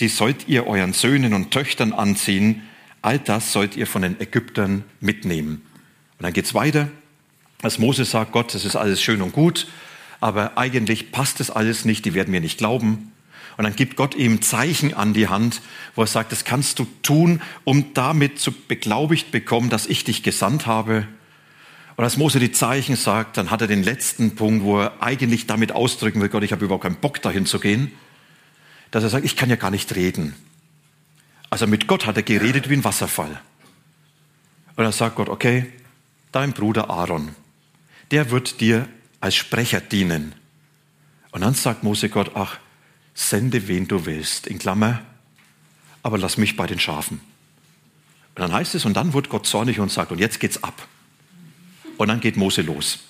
die 0.00 0.08
sollt 0.08 0.48
ihr 0.48 0.66
euren 0.66 0.92
Söhnen 0.92 1.32
und 1.32 1.50
Töchtern 1.50 1.92
anziehen. 1.92 2.62
All 3.02 3.18
das 3.18 3.52
sollt 3.52 3.76
ihr 3.76 3.86
von 3.86 4.02
den 4.02 4.20
Ägyptern 4.20 4.84
mitnehmen. 5.00 5.62
Und 6.18 6.22
dann 6.22 6.32
geht's 6.32 6.54
weiter. 6.54 6.88
Als 7.62 7.78
Mose 7.78 8.04
sagt, 8.04 8.32
Gott, 8.32 8.54
das 8.54 8.64
ist 8.64 8.76
alles 8.76 9.00
schön 9.00 9.22
und 9.22 9.32
gut, 9.32 9.66
aber 10.20 10.58
eigentlich 10.58 11.12
passt 11.12 11.40
das 11.40 11.50
alles 11.50 11.84
nicht, 11.84 12.04
die 12.04 12.14
werden 12.14 12.30
mir 12.30 12.40
nicht 12.40 12.58
glauben. 12.58 13.12
Und 13.56 13.64
dann 13.64 13.74
gibt 13.74 13.96
Gott 13.96 14.14
ihm 14.14 14.42
Zeichen 14.42 14.92
an 14.92 15.14
die 15.14 15.28
Hand, 15.28 15.62
wo 15.94 16.02
er 16.02 16.06
sagt, 16.06 16.30
das 16.32 16.44
kannst 16.44 16.78
du 16.78 16.86
tun, 17.02 17.40
um 17.64 17.94
damit 17.94 18.38
zu 18.38 18.52
beglaubigt 18.52 19.30
bekommen, 19.30 19.70
dass 19.70 19.86
ich 19.86 20.04
dich 20.04 20.22
gesandt 20.22 20.66
habe. 20.66 21.08
Und 21.96 22.04
als 22.04 22.18
Mose 22.18 22.38
die 22.38 22.52
Zeichen 22.52 22.96
sagt, 22.96 23.38
dann 23.38 23.50
hat 23.50 23.62
er 23.62 23.66
den 23.66 23.82
letzten 23.82 24.34
Punkt, 24.34 24.62
wo 24.62 24.80
er 24.80 25.02
eigentlich 25.02 25.46
damit 25.46 25.72
ausdrücken 25.72 26.20
will, 26.20 26.28
Gott, 26.28 26.42
ich 26.42 26.52
habe 26.52 26.66
überhaupt 26.66 26.82
keinen 26.82 26.96
Bock 26.96 27.22
dahin 27.22 27.46
zu 27.46 27.58
gehen 27.58 27.92
dass 28.90 29.02
er 29.02 29.10
sagt, 29.10 29.24
ich 29.24 29.36
kann 29.36 29.50
ja 29.50 29.56
gar 29.56 29.70
nicht 29.70 29.94
reden. 29.94 30.34
Also 31.50 31.66
mit 31.66 31.86
Gott 31.86 32.06
hat 32.06 32.16
er 32.16 32.22
geredet 32.22 32.68
wie 32.68 32.74
ein 32.74 32.84
Wasserfall. 32.84 33.40
Und 34.76 34.84
dann 34.84 34.92
sagt 34.92 35.16
Gott, 35.16 35.28
okay, 35.28 35.72
dein 36.32 36.52
Bruder 36.52 36.90
Aaron, 36.90 37.34
der 38.10 38.30
wird 38.30 38.60
dir 38.60 38.88
als 39.20 39.34
Sprecher 39.34 39.80
dienen. 39.80 40.34
Und 41.30 41.40
dann 41.40 41.54
sagt 41.54 41.82
Mose 41.82 42.08
Gott, 42.08 42.32
ach, 42.34 42.58
sende 43.14 43.68
wen 43.68 43.88
du 43.88 44.06
willst, 44.06 44.46
in 44.46 44.58
Klammer, 44.58 45.02
aber 46.02 46.18
lass 46.18 46.36
mich 46.36 46.56
bei 46.56 46.66
den 46.66 46.78
Schafen. 46.78 47.20
Und 48.34 48.42
dann 48.42 48.52
heißt 48.52 48.74
es, 48.74 48.84
und 48.84 48.94
dann 48.94 49.14
wird 49.14 49.30
Gott 49.30 49.46
zornig 49.46 49.80
und 49.80 49.90
sagt, 49.90 50.12
und 50.12 50.18
jetzt 50.18 50.40
geht's 50.40 50.62
ab. 50.62 50.86
Und 51.96 52.08
dann 52.08 52.20
geht 52.20 52.36
Mose 52.36 52.60
los. 52.60 53.00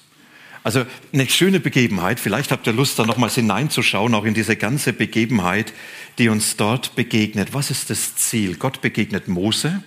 Also 0.66 0.84
eine 1.12 1.28
schöne 1.28 1.60
Begebenheit. 1.60 2.18
Vielleicht 2.18 2.50
habt 2.50 2.66
ihr 2.66 2.72
Lust, 2.72 2.98
da 2.98 3.06
nochmals 3.06 3.36
hineinzuschauen, 3.36 4.12
auch 4.16 4.24
in 4.24 4.34
diese 4.34 4.56
ganze 4.56 4.92
Begebenheit, 4.92 5.72
die 6.18 6.28
uns 6.28 6.56
dort 6.56 6.96
begegnet. 6.96 7.54
Was 7.54 7.70
ist 7.70 7.88
das 7.88 8.16
Ziel? 8.16 8.56
Gott 8.56 8.80
begegnet 8.80 9.28
Mose. 9.28 9.84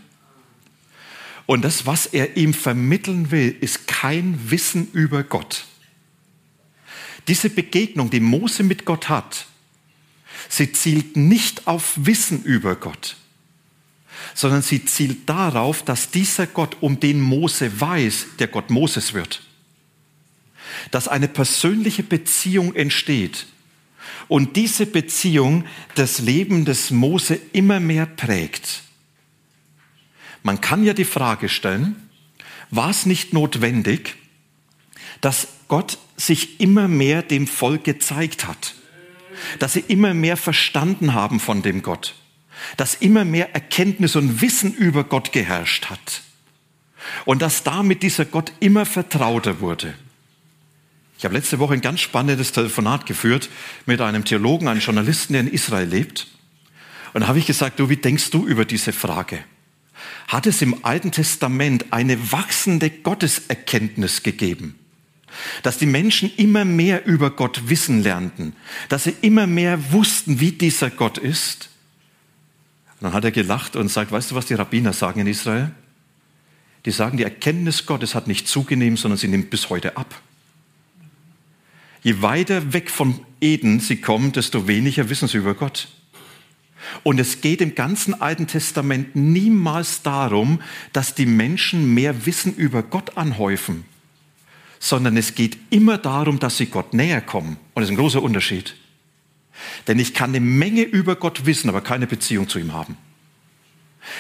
Und 1.46 1.66
das, 1.66 1.86
was 1.86 2.06
er 2.06 2.38
ihm 2.38 2.54
vermitteln 2.54 3.30
will, 3.30 3.54
ist 3.60 3.88
kein 3.90 4.40
Wissen 4.52 4.88
über 4.94 5.24
Gott. 5.24 5.66
Diese 7.28 7.50
Begegnung, 7.50 8.10
die 8.10 8.22
Mose 8.22 8.64
mit 8.64 8.86
Gott 8.86 9.10
hat, 9.10 9.48
sie 10.48 10.72
zielt 10.72 11.18
nicht 11.18 11.68
auf 11.68 11.92
Wissen 11.98 12.42
über 12.44 12.78
Gott, 12.78 13.18
sondern 14.34 14.62
sie 14.62 14.86
zielt 14.86 15.28
darauf, 15.28 15.84
dass 15.84 16.10
dieser 16.10 16.48
Gott, 16.48 16.78
um 16.80 17.02
den 17.02 17.20
Mose 17.20 17.82
weiß, 17.82 18.28
der 18.40 18.48
Gott 18.48 18.70
Moses 18.70 19.14
wird 19.14 19.42
dass 20.92 21.08
eine 21.08 21.28
persönliche 21.28 22.04
Beziehung 22.04 22.76
entsteht 22.76 23.48
und 24.28 24.56
diese 24.56 24.86
Beziehung 24.86 25.66
das 25.96 26.20
Leben 26.20 26.66
des 26.66 26.92
Mose 26.92 27.40
immer 27.54 27.80
mehr 27.80 28.06
prägt. 28.06 28.84
Man 30.44 30.62
kann 30.62 30.84
ja 30.84 30.94
die 30.94 31.06
Frage 31.06 31.50
stellen, 31.50 32.10
war 32.70 32.90
es 32.90 33.06
nicht 33.06 33.34
notwendig, 33.34 34.16
dass 35.22 35.48
Gott 35.68 35.98
sich 36.16 36.60
immer 36.60 36.88
mehr 36.88 37.22
dem 37.22 37.48
Volk 37.48 37.84
gezeigt 37.84 38.48
hat, 38.48 38.76
dass 39.60 39.74
sie 39.74 39.84
immer 39.88 40.14
mehr 40.14 40.38
verstanden 40.38 41.14
haben 41.14 41.40
von 41.40 41.62
dem 41.62 41.82
Gott, 41.82 42.16
dass 42.78 42.96
immer 42.96 43.26
mehr 43.26 43.54
Erkenntnis 43.54 44.16
und 44.16 44.42
Wissen 44.42 44.74
über 44.74 45.04
Gott 45.04 45.32
geherrscht 45.32 45.90
hat 45.90 46.22
und 47.26 47.42
dass 47.42 47.64
damit 47.64 48.04
dieser 48.04 48.26
Gott 48.26 48.52
immer 48.60 48.86
vertrauter 48.86 49.60
wurde. 49.62 49.94
Ich 51.20 51.26
habe 51.26 51.36
letzte 51.36 51.60
Woche 51.60 51.74
ein 51.74 51.82
ganz 51.82 52.00
spannendes 52.00 52.54
Telefonat 52.54 53.06
geführt 53.06 53.50
mit 53.86 54.00
einem 54.00 54.24
Theologen, 54.24 54.70
einem 54.70 54.80
Journalisten, 54.80 55.34
der 55.34 55.42
in 55.42 55.50
Israel 55.50 55.86
lebt. 55.86 56.28
Und 57.14 57.22
da 57.22 57.28
habe 57.28 57.40
ich 57.40 57.46
gesagt, 57.46 57.78
du, 57.78 57.90
wie 57.90 57.98
denkst 57.98 58.30
du 58.30 58.48
über 58.48 58.64
diese 58.64 58.94
Frage? 58.94 59.40
Hat 60.30 60.48
es 60.48 60.62
im 60.62 60.86
Alten 60.86 61.12
Testament 61.12 61.92
eine 61.92 62.32
wachsende 62.32 62.90
Gotteserkenntnis 62.90 64.24
gegeben? 64.24 64.80
Dass 65.62 65.78
die 65.78 65.88
Menschen 65.88 66.32
immer 66.38 66.64
mehr 66.64 67.06
über 67.06 67.32
Gott 67.32 67.68
wissen 67.68 68.02
lernten, 68.02 68.56
dass 68.88 69.04
sie 69.04 69.16
immer 69.22 69.46
mehr 69.46 69.92
wussten, 69.92 70.40
wie 70.40 70.54
dieser 70.54 70.90
Gott 70.90 71.18
ist? 71.18 71.68
Und 73.02 73.08
dann 73.08 73.14
hat 73.14 73.26
er 73.26 73.32
gelacht 73.32 73.76
und 73.76 73.90
sagt, 73.90 74.14
weißt 74.14 74.32
du, 74.32 74.36
was 74.36 74.46
die 74.46 74.54
Rabbiner 74.54 74.94
sagen 74.94 75.20
in 75.20 75.28
Israel? 75.28 75.72
die 76.86 76.92
sagen, 76.92 77.18
die 77.18 77.24
Erkenntnis 77.24 77.86
Gottes 77.86 78.16
hat 78.16 78.28
nicht 78.28 78.48
zugenommen, 78.48 78.96
sondern 78.96 79.18
sie 79.18 79.28
nimmt 79.28 79.50
bis 79.50 79.70
heute 79.70 79.98
ab. 79.98 80.22
Je 82.02 82.22
weiter 82.22 82.74
weg 82.74 82.90
von 82.90 83.20
Eden 83.42 83.80
sie 83.80 83.98
kommen, 83.98 84.32
desto 84.32 84.68
weniger 84.68 85.10
wissen 85.10 85.28
sie 85.28 85.38
über 85.38 85.54
Gott. 85.54 85.90
Und 87.04 87.20
es 87.20 87.42
geht 87.42 87.62
im 87.62 87.76
ganzen 87.76 88.20
Alten 88.20 88.48
Testament 88.48 89.16
niemals 89.16 90.02
darum, 90.02 90.62
dass 90.94 91.14
die 91.14 91.26
Menschen 91.26 91.94
mehr 91.94 92.26
Wissen 92.26 92.56
über 92.56 92.84
Gott 92.84 93.18
anhäufen, 93.18 93.86
sondern 94.80 95.18
es 95.18 95.36
geht 95.36 95.58
immer 95.70 95.98
darum, 95.98 96.40
dass 96.40 96.58
sie 96.58 96.68
Gott 96.68 96.94
näher 96.94 97.22
kommen. 97.22 97.58
Und 97.74 97.82
das 97.82 97.86
ist 97.86 97.92
ein 97.92 97.98
großer 97.98 98.24
Unterschied. 98.24 98.76
Denn 99.88 100.00
ich 100.00 100.14
kann 100.14 100.30
eine 100.30 100.40
Menge 100.40 100.84
über 100.84 101.18
Gott 101.18 101.46
wissen, 101.46 101.70
aber 101.70 101.82
keine 101.82 102.08
Beziehung 102.08 102.48
zu 102.48 102.60
ihm 102.60 102.74
haben. 102.74 102.98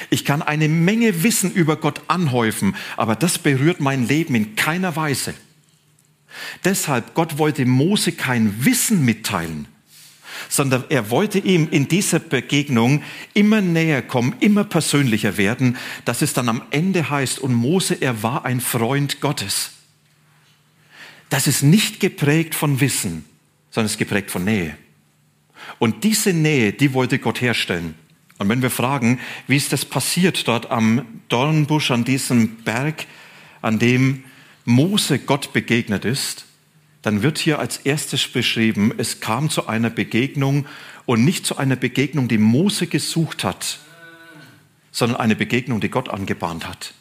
Ich 0.09 0.25
kann 0.25 0.41
eine 0.41 0.67
Menge 0.67 1.23
Wissen 1.23 1.51
über 1.51 1.77
Gott 1.77 2.01
anhäufen, 2.07 2.75
aber 2.97 3.15
das 3.15 3.39
berührt 3.39 3.79
mein 3.79 4.07
Leben 4.07 4.35
in 4.35 4.55
keiner 4.55 4.95
Weise. 4.97 5.33
Deshalb, 6.63 7.13
Gott 7.13 7.37
wollte 7.37 7.65
Mose 7.65 8.11
kein 8.11 8.65
Wissen 8.65 9.05
mitteilen, 9.05 9.67
sondern 10.47 10.85
er 10.89 11.09
wollte 11.09 11.39
ihm 11.39 11.67
in 11.69 11.87
dieser 11.87 12.19
Begegnung 12.19 13.03
immer 13.33 13.61
näher 13.61 14.01
kommen, 14.01 14.35
immer 14.39 14.63
persönlicher 14.63 15.37
werden, 15.37 15.77
dass 16.05 16.21
es 16.21 16.33
dann 16.33 16.49
am 16.49 16.61
Ende 16.71 17.09
heißt, 17.09 17.39
und 17.39 17.53
Mose, 17.53 17.95
er 17.99 18.23
war 18.23 18.45
ein 18.45 18.61
Freund 18.61 19.21
Gottes. 19.21 19.71
Das 21.29 21.47
ist 21.47 21.61
nicht 21.61 21.99
geprägt 21.99 22.55
von 22.55 22.79
Wissen, 22.79 23.25
sondern 23.69 23.85
es 23.85 23.93
ist 23.93 23.99
geprägt 23.99 24.31
von 24.31 24.43
Nähe. 24.43 24.75
Und 25.77 26.03
diese 26.03 26.33
Nähe, 26.33 26.73
die 26.73 26.93
wollte 26.93 27.19
Gott 27.19 27.41
herstellen. 27.41 27.95
Und 28.39 28.49
wenn 28.49 28.61
wir 28.61 28.69
fragen, 28.71 29.19
wie 29.47 29.57
ist 29.57 29.73
das 29.73 29.85
passiert 29.85 30.47
dort 30.47 30.71
am 30.71 31.05
Dornbusch, 31.27 31.91
an 31.91 32.05
diesem 32.05 32.55
Berg, 32.63 33.05
an 33.61 33.79
dem 33.79 34.23
Mose 34.69 35.17
Gott 35.17 35.51
begegnet 35.51 36.05
ist, 36.05 36.45
dann 37.01 37.23
wird 37.23 37.39
hier 37.39 37.57
als 37.57 37.77
erstes 37.77 38.27
beschrieben, 38.27 38.93
es 38.97 39.19
kam 39.19 39.49
zu 39.49 39.67
einer 39.67 39.89
Begegnung 39.89 40.67
und 41.07 41.25
nicht 41.25 41.45
zu 41.45 41.57
einer 41.57 41.75
Begegnung, 41.75 42.27
die 42.27 42.37
Mose 42.37 42.85
gesucht 42.85 43.43
hat, 43.43 43.79
sondern 44.91 45.19
eine 45.19 45.35
Begegnung, 45.35 45.81
die 45.81 45.89
Gott 45.89 46.09
angebahnt 46.09 46.67
hat. 46.67 46.93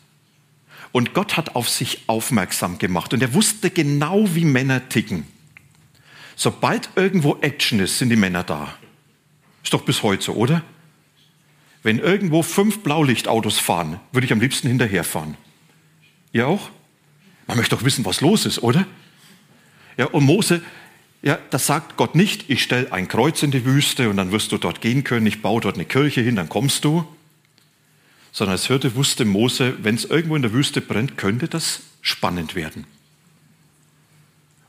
Und 0.92 1.12
Gott 1.12 1.36
hat 1.36 1.56
auf 1.56 1.68
sich 1.68 2.04
aufmerksam 2.06 2.78
gemacht 2.78 3.12
und 3.12 3.20
er 3.20 3.34
wusste 3.34 3.70
genau, 3.70 4.34
wie 4.34 4.46
Männer 4.46 4.88
ticken. 4.88 5.26
Sobald 6.36 6.88
irgendwo 6.96 7.36
Action 7.42 7.80
ist, 7.80 7.98
sind 7.98 8.08
die 8.08 8.16
Männer 8.16 8.44
da. 8.44 8.74
Ist 9.62 9.74
doch 9.74 9.82
bis 9.82 10.02
heute 10.02 10.24
so, 10.24 10.32
oder? 10.32 10.62
Wenn 11.82 11.98
irgendwo 11.98 12.42
fünf 12.42 12.82
Blaulichtautos 12.82 13.58
fahren, 13.58 14.00
würde 14.12 14.24
ich 14.24 14.32
am 14.32 14.40
liebsten 14.40 14.68
hinterherfahren. 14.68 15.36
Ihr 16.32 16.46
auch? 16.46 16.70
Man 17.48 17.56
möchte 17.56 17.74
doch 17.74 17.82
wissen, 17.82 18.04
was 18.04 18.20
los 18.20 18.46
ist, 18.46 18.62
oder? 18.62 18.86
Ja, 19.96 20.06
und 20.06 20.24
Mose, 20.24 20.62
ja, 21.22 21.38
das 21.50 21.66
sagt 21.66 21.96
Gott 21.96 22.14
nicht, 22.14 22.48
ich 22.48 22.62
stelle 22.62 22.92
ein 22.92 23.08
Kreuz 23.08 23.42
in 23.42 23.50
die 23.50 23.64
Wüste 23.64 24.08
und 24.10 24.16
dann 24.16 24.30
wirst 24.30 24.52
du 24.52 24.58
dort 24.58 24.80
gehen 24.80 25.02
können, 25.02 25.26
ich 25.26 25.42
baue 25.42 25.60
dort 25.60 25.74
eine 25.74 25.84
Kirche 25.84 26.20
hin, 26.20 26.36
dann 26.36 26.48
kommst 26.48 26.84
du. 26.84 27.04
Sondern 28.30 28.52
als 28.52 28.66
Hirte 28.66 28.94
wusste 28.94 29.24
Mose, 29.24 29.76
wenn 29.82 29.96
es 29.96 30.04
irgendwo 30.04 30.36
in 30.36 30.42
der 30.42 30.52
Wüste 30.52 30.80
brennt, 30.80 31.16
könnte 31.16 31.48
das 31.48 31.80
spannend 32.02 32.54
werden. 32.54 32.84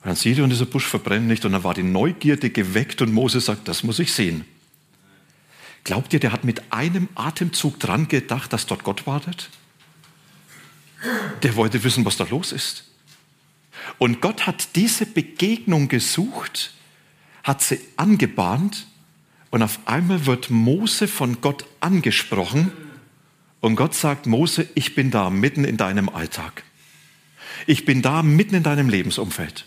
Und 0.01 0.07
dann 0.07 0.15
sieht 0.15 0.37
er, 0.37 0.45
und 0.45 0.49
dieser 0.49 0.65
Busch 0.65 0.85
verbrennt 0.85 1.27
nicht. 1.27 1.43
Und 1.43 1.51
dann 1.51 1.65
war 1.65 1.73
die 1.73 1.83
Neugierde 1.83 2.49
geweckt 2.49 3.01
und 3.01 3.13
Mose 3.13 3.41
sagt, 3.41 3.67
das 3.67 3.83
muss 3.83 3.99
ich 3.99 4.13
sehen. 4.13 4.45
Glaubt 5.83 6.13
ihr, 6.13 6.21
der 6.21 6.31
hat 6.31 6.45
mit 6.45 6.71
einem 6.71 7.09
Atemzug 7.15 7.79
dran 7.79 8.07
gedacht, 8.07 8.53
dass 8.53 8.65
dort 8.65 8.83
Gott 8.83 9.05
wartet? 9.05 9.49
Der 11.43 11.55
wollte 11.55 11.83
wissen, 11.83 12.05
was 12.05 12.17
da 12.17 12.25
los 12.25 12.51
ist. 12.51 12.85
Und 13.97 14.21
Gott 14.21 14.47
hat 14.47 14.75
diese 14.75 15.05
Begegnung 15.05 15.87
gesucht, 15.87 16.73
hat 17.43 17.61
sie 17.61 17.79
angebahnt 17.95 18.87
und 19.49 19.63
auf 19.63 19.79
einmal 19.85 20.25
wird 20.25 20.49
Mose 20.49 21.07
von 21.07 21.41
Gott 21.41 21.65
angesprochen 21.79 22.71
und 23.61 23.75
Gott 23.75 23.95
sagt, 23.95 24.25
Mose, 24.25 24.67
ich 24.75 24.95
bin 24.95 25.11
da 25.11 25.29
mitten 25.29 25.63
in 25.63 25.77
deinem 25.77 26.09
Alltag. 26.09 26.63
Ich 27.65 27.85
bin 27.85 28.01
da 28.01 28.23
mitten 28.23 28.55
in 28.55 28.63
deinem 28.63 28.89
Lebensumfeld. 28.89 29.65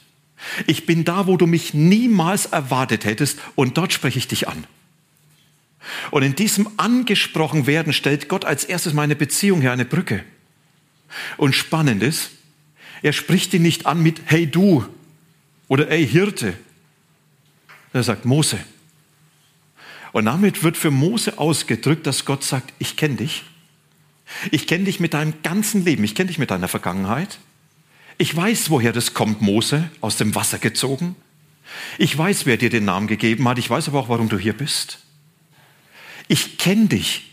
Ich 0.67 0.87
bin 0.87 1.05
da, 1.05 1.27
wo 1.27 1.37
du 1.37 1.47
mich 1.47 1.75
niemals 1.75 2.47
erwartet 2.47 3.05
hättest 3.05 3.39
und 3.55 3.77
dort 3.77 3.93
spreche 3.93 4.19
ich 4.19 4.29
dich 4.29 4.49
an. 4.49 4.67
Und 6.11 6.23
in 6.23 6.35
diesem 6.35 6.69
angesprochen 6.79 7.67
werden 7.67 7.93
stellt 7.93 8.29
Gott 8.29 8.45
als 8.45 8.65
erstes 8.65 8.93
meine 8.93 9.17
Beziehung 9.17 9.61
her, 9.61 9.73
eine 9.73 9.85
Brücke. 9.85 10.25
Und 11.37 11.55
spannend 11.55 12.03
ist, 12.03 12.31
er 13.03 13.13
spricht 13.13 13.53
ihn 13.55 13.63
nicht 13.63 13.87
an 13.87 14.03
mit 14.03 14.23
Hey 14.27 14.47
du 14.47 14.87
oder 15.69 15.89
Ey 15.89 16.07
Hirte. 16.07 16.55
Er 17.93 18.03
sagt 18.03 18.25
Mose. 18.25 18.59
Und 20.13 20.27
damit 20.27 20.63
wird 20.63 20.77
für 20.77 20.91
Mose 20.91 21.39
ausgedrückt, 21.39 22.07
dass 22.07 22.25
Gott 22.25 22.45
sagt, 22.45 22.73
ich 22.79 22.97
kenne 22.97 23.17
dich. 23.17 23.45
Ich 24.51 24.67
kenne 24.67 24.85
dich 24.85 25.01
mit 25.01 25.15
deinem 25.15 25.35
ganzen 25.43 25.85
Leben. 25.85 26.05
Ich 26.05 26.15
kenne 26.15 26.29
dich 26.29 26.39
mit 26.39 26.51
deiner 26.51 26.69
Vergangenheit. 26.69 27.39
Ich 28.19 28.35
weiß, 28.35 28.71
woher 28.71 28.93
das 28.93 29.15
kommt, 29.15 29.41
Mose, 29.41 29.91
aus 30.01 30.17
dem 30.17 30.35
Wasser 30.35 30.59
gezogen. 30.59 31.17
Ich 31.99 32.17
weiß, 32.17 32.47
wer 32.47 32.57
dir 32.57 32.71
den 32.71 32.85
Namen 32.85 33.07
gegeben 33.07 33.49
hat. 33.49 33.59
Ich 33.59 33.69
weiß 33.69 33.89
aber 33.89 34.01
auch, 34.01 34.09
warum 34.09 34.29
du 34.29 34.39
hier 34.39 34.53
bist. 34.53 34.99
Ich 36.29 36.59
kenne 36.59 36.87
dich. 36.87 37.32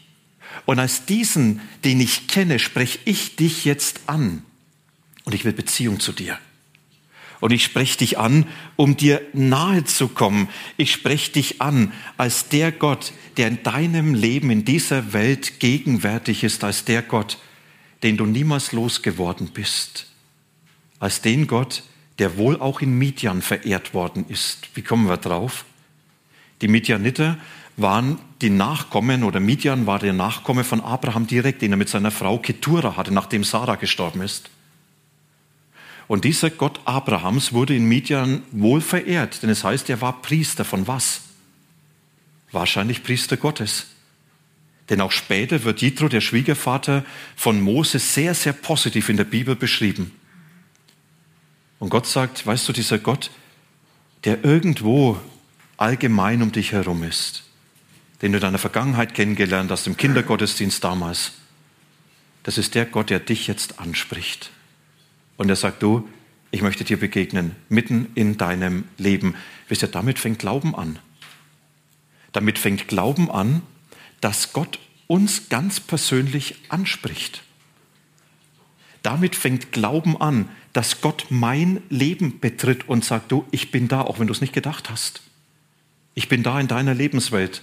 Und 0.66 0.80
als 0.80 1.06
diesen, 1.06 1.62
den 1.84 2.00
ich 2.00 2.28
kenne, 2.28 2.60
spreche 2.60 3.00
ich 3.06 3.36
dich 3.36 3.66
jetzt 3.66 4.02
an. 4.08 4.44
Und 5.24 5.34
ich 5.34 5.46
will 5.46 5.54
Beziehung 5.54 6.00
zu 6.00 6.12
dir. 6.12 6.38
Und 7.40 7.52
ich 7.52 7.64
spreche 7.64 7.98
dich 8.00 8.18
an, 8.18 8.46
um 8.76 8.98
dir 8.98 9.22
nahe 9.34 9.86
zu 9.86 10.10
kommen. 10.10 10.50
Ich 10.76 10.92
spreche 10.92 11.32
dich 11.32 11.62
an 11.62 11.94
als 12.18 12.50
der 12.50 12.72
Gott, 12.72 13.14
der 13.38 13.48
in 13.48 13.64
deinem 13.64 14.14
Leben, 14.14 14.50
in 14.50 14.66
dieser 14.66 15.14
Welt 15.14 15.60
gegenwärtig 15.60 16.44
ist, 16.44 16.64
als 16.64 16.84
der 16.84 17.02
Gott, 17.02 17.38
den 18.04 18.18
du 18.18 18.26
niemals 18.26 18.74
losgeworden 18.74 19.50
bist. 19.54 20.08
Als 21.00 21.22
den 21.22 21.48
Gott, 21.48 21.84
der 22.18 22.38
wohl 22.38 22.60
auch 22.60 22.82
in 22.82 22.98
Midian 22.98 23.42
verehrt 23.42 23.94
worden 23.94 24.26
ist. 24.28 24.68
Wie 24.74 24.82
kommen 24.82 25.08
wir 25.08 25.18
drauf? 25.18 25.64
Die 26.62 26.68
Midianiter 26.68 27.38
waren 27.78 28.20
die 28.42 28.50
Nachkommen 28.50 29.24
oder 29.24 29.40
Midian 29.40 29.86
war 29.86 30.00
der 30.00 30.14
Nachkomme 30.14 30.64
von 30.64 30.82
Abraham 30.82 31.28
direkt, 31.28 31.62
den 31.62 31.72
er 31.72 31.78
mit 31.78 31.90
seiner 31.90 32.12
Frau 32.12 32.38
Ketura 32.38 32.96
hatte, 32.96 33.14
nachdem 33.14 33.44
Sarah 33.44 33.76
gestorben 33.76 34.22
ist. 34.22 34.50
Und 36.08 36.24
dieser 36.24 36.50
Gott 36.50 36.80
Abrahams 36.86 37.54
wurde 37.54 37.76
in 37.76 37.86
Midian 37.86 38.42
wohl 38.52 38.82
verehrt, 38.82 39.44
denn 39.44 39.50
es 39.50 39.64
heißt, 39.64 39.90
er 39.90 40.02
war 40.02 40.22
Priester 40.22 40.66
von 40.66 40.88
was? 40.88 41.22
Wahrscheinlich 42.52 43.04
Priester 43.04 43.38
Gottes. 43.38 43.88
Denn 44.90 45.02
auch 45.02 45.12
später 45.12 45.64
wird 45.66 45.82
Jitro, 45.82 46.08
der 46.08 46.22
Schwiegervater 46.22 47.06
von 47.36 47.62
Moses, 47.62 48.16
sehr, 48.16 48.34
sehr 48.34 48.54
positiv 48.54 49.10
in 49.10 49.18
der 49.18 49.24
Bibel 49.26 49.56
beschrieben. 49.56 50.12
Und 51.78 51.90
Gott 51.90 52.08
sagt, 52.08 52.46
weißt 52.46 52.68
du, 52.68 52.74
dieser 52.74 52.98
Gott, 52.98 53.30
der 54.24 54.44
irgendwo 54.44 55.20
allgemein 55.78 56.42
um 56.42 56.52
dich 56.52 56.72
herum 56.72 57.04
ist, 57.04 57.44
den 58.22 58.32
du 58.32 58.38
in 58.38 58.42
deiner 58.42 58.58
Vergangenheit 58.58 59.14
kennengelernt 59.14 59.72
hast, 59.72 59.88
im 59.88 59.98
Kindergottesdienst 59.98 60.84
damals, 60.84 61.34
das 62.44 62.58
ist 62.58 62.76
der 62.76 62.86
Gott, 62.86 63.10
der 63.10 63.20
dich 63.20 63.48
jetzt 63.48 63.80
anspricht. 63.80 64.52
Und 65.38 65.50
er 65.50 65.56
sagt, 65.56 65.84
du, 65.84 66.08
ich 66.52 66.62
möchte 66.62 66.84
dir 66.84 66.98
begegnen, 66.98 67.56
mitten 67.70 68.08
in 68.16 68.38
deinem 68.38 68.86
Leben. 68.98 69.36
Wisst 69.68 69.84
ihr, 69.84 69.88
damit 69.88 70.20
fängt 70.20 70.40
Glauben 70.40 70.76
an. 70.76 71.00
Damit 72.32 72.60
fängt 72.60 72.88
Glauben 72.88 73.30
an, 73.30 73.62
dass 74.22 74.54
Gott 74.54 74.80
uns 75.08 75.50
ganz 75.50 75.80
persönlich 75.80 76.56
anspricht. 76.70 77.44
Damit 79.04 79.36
fängt 79.36 79.72
Glauben 79.72 80.20
an, 80.20 80.50
dass 80.74 81.02
Gott 81.02 81.28
mein 81.30 81.82
Leben 81.90 82.40
betritt 82.40 82.88
und 82.88 83.06
sagt, 83.06 83.32
du, 83.32 83.46
ich 83.52 83.72
bin 83.72 83.88
da, 83.88 84.02
auch 84.02 84.20
wenn 84.20 84.28
du 84.28 84.34
es 84.34 84.42
nicht 84.42 84.54
gedacht 84.54 84.90
hast. 84.90 85.22
Ich 86.16 86.28
bin 86.28 86.44
da 86.44 86.60
in 86.60 86.68
deiner 86.68 86.94
Lebenswelt 86.94 87.62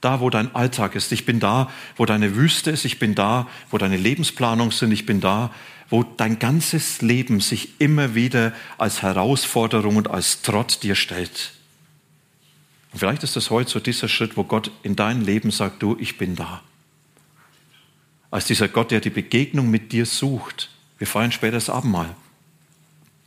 da, 0.00 0.20
wo 0.20 0.30
dein 0.30 0.54
Alltag 0.54 0.94
ist. 0.94 1.10
Ich 1.12 1.26
bin 1.26 1.40
da, 1.40 1.70
wo 1.96 2.06
deine 2.06 2.36
Wüste 2.36 2.70
ist. 2.70 2.84
Ich 2.84 2.98
bin 2.98 3.14
da, 3.14 3.48
wo 3.70 3.78
deine 3.78 3.96
Lebensplanungen 3.96 4.70
sind. 4.70 4.92
Ich 4.92 5.06
bin 5.06 5.20
da, 5.20 5.50
wo 5.90 6.02
dein 6.02 6.38
ganzes 6.38 7.02
Leben 7.02 7.40
sich 7.40 7.80
immer 7.80 8.14
wieder 8.14 8.52
als 8.76 9.02
Herausforderung 9.02 9.96
und 9.96 10.08
als 10.08 10.42
Trott 10.42 10.82
dir 10.82 10.94
stellt. 10.94 11.52
Und 12.92 13.00
vielleicht 13.00 13.22
ist 13.22 13.36
das 13.36 13.50
heute 13.50 13.70
so 13.70 13.80
dieser 13.80 14.08
Schritt, 14.08 14.36
wo 14.36 14.44
Gott 14.44 14.70
in 14.82 14.96
dein 14.96 15.22
Leben 15.22 15.50
sagt, 15.50 15.82
du, 15.82 15.96
ich 15.98 16.16
bin 16.16 16.36
da. 16.36 16.62
Als 18.30 18.46
dieser 18.46 18.68
Gott, 18.68 18.90
der 18.90 19.00
die 19.00 19.10
Begegnung 19.10 19.70
mit 19.70 19.92
dir 19.92 20.06
sucht. 20.06 20.70
Wir 20.98 21.06
feiern 21.06 21.32
später 21.32 21.52
das 21.52 21.70
Abendmahl. 21.70 22.14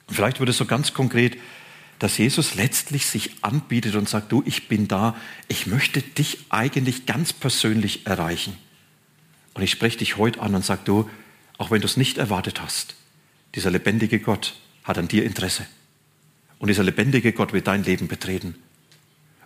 Und 0.08 0.16
vielleicht 0.16 0.40
wird 0.40 0.50
es 0.50 0.58
so 0.58 0.66
ganz 0.66 0.94
konkret, 0.94 1.38
dass 2.02 2.18
Jesus 2.18 2.56
letztlich 2.56 3.06
sich 3.06 3.30
anbietet 3.44 3.94
und 3.94 4.10
sagt, 4.10 4.32
du, 4.32 4.42
ich 4.48 4.68
bin 4.68 4.88
da, 4.88 5.16
ich 5.48 5.68
möchte 5.68 6.02
dich 6.02 6.40
eigentlich 6.50 7.06
ganz 7.06 7.32
persönlich 7.32 8.08
erreichen. 8.08 8.58
Und 9.54 9.62
ich 9.62 9.70
spreche 9.70 10.00
dich 10.00 10.18
heute 10.18 10.42
an 10.42 10.56
und 10.56 10.66
sage, 10.66 10.82
du, 10.84 11.08
auch 11.60 11.70
wenn 11.70 11.82
du 11.82 11.86
es 11.86 11.98
nicht 11.98 12.18
erwartet 12.18 12.60
hast. 12.60 12.96
Dieser 13.54 13.70
lebendige 13.70 14.20
Gott 14.20 14.56
hat 14.84 14.98
an 14.98 15.10
dir 15.10 15.24
Interesse. 15.24 15.68
Und 16.58 16.70
dieser 16.70 16.82
lebendige 16.82 17.34
Gott 17.34 17.54
will 17.54 17.62
dein 17.62 17.84
Leben 17.84 18.08
betreten. 18.08 18.56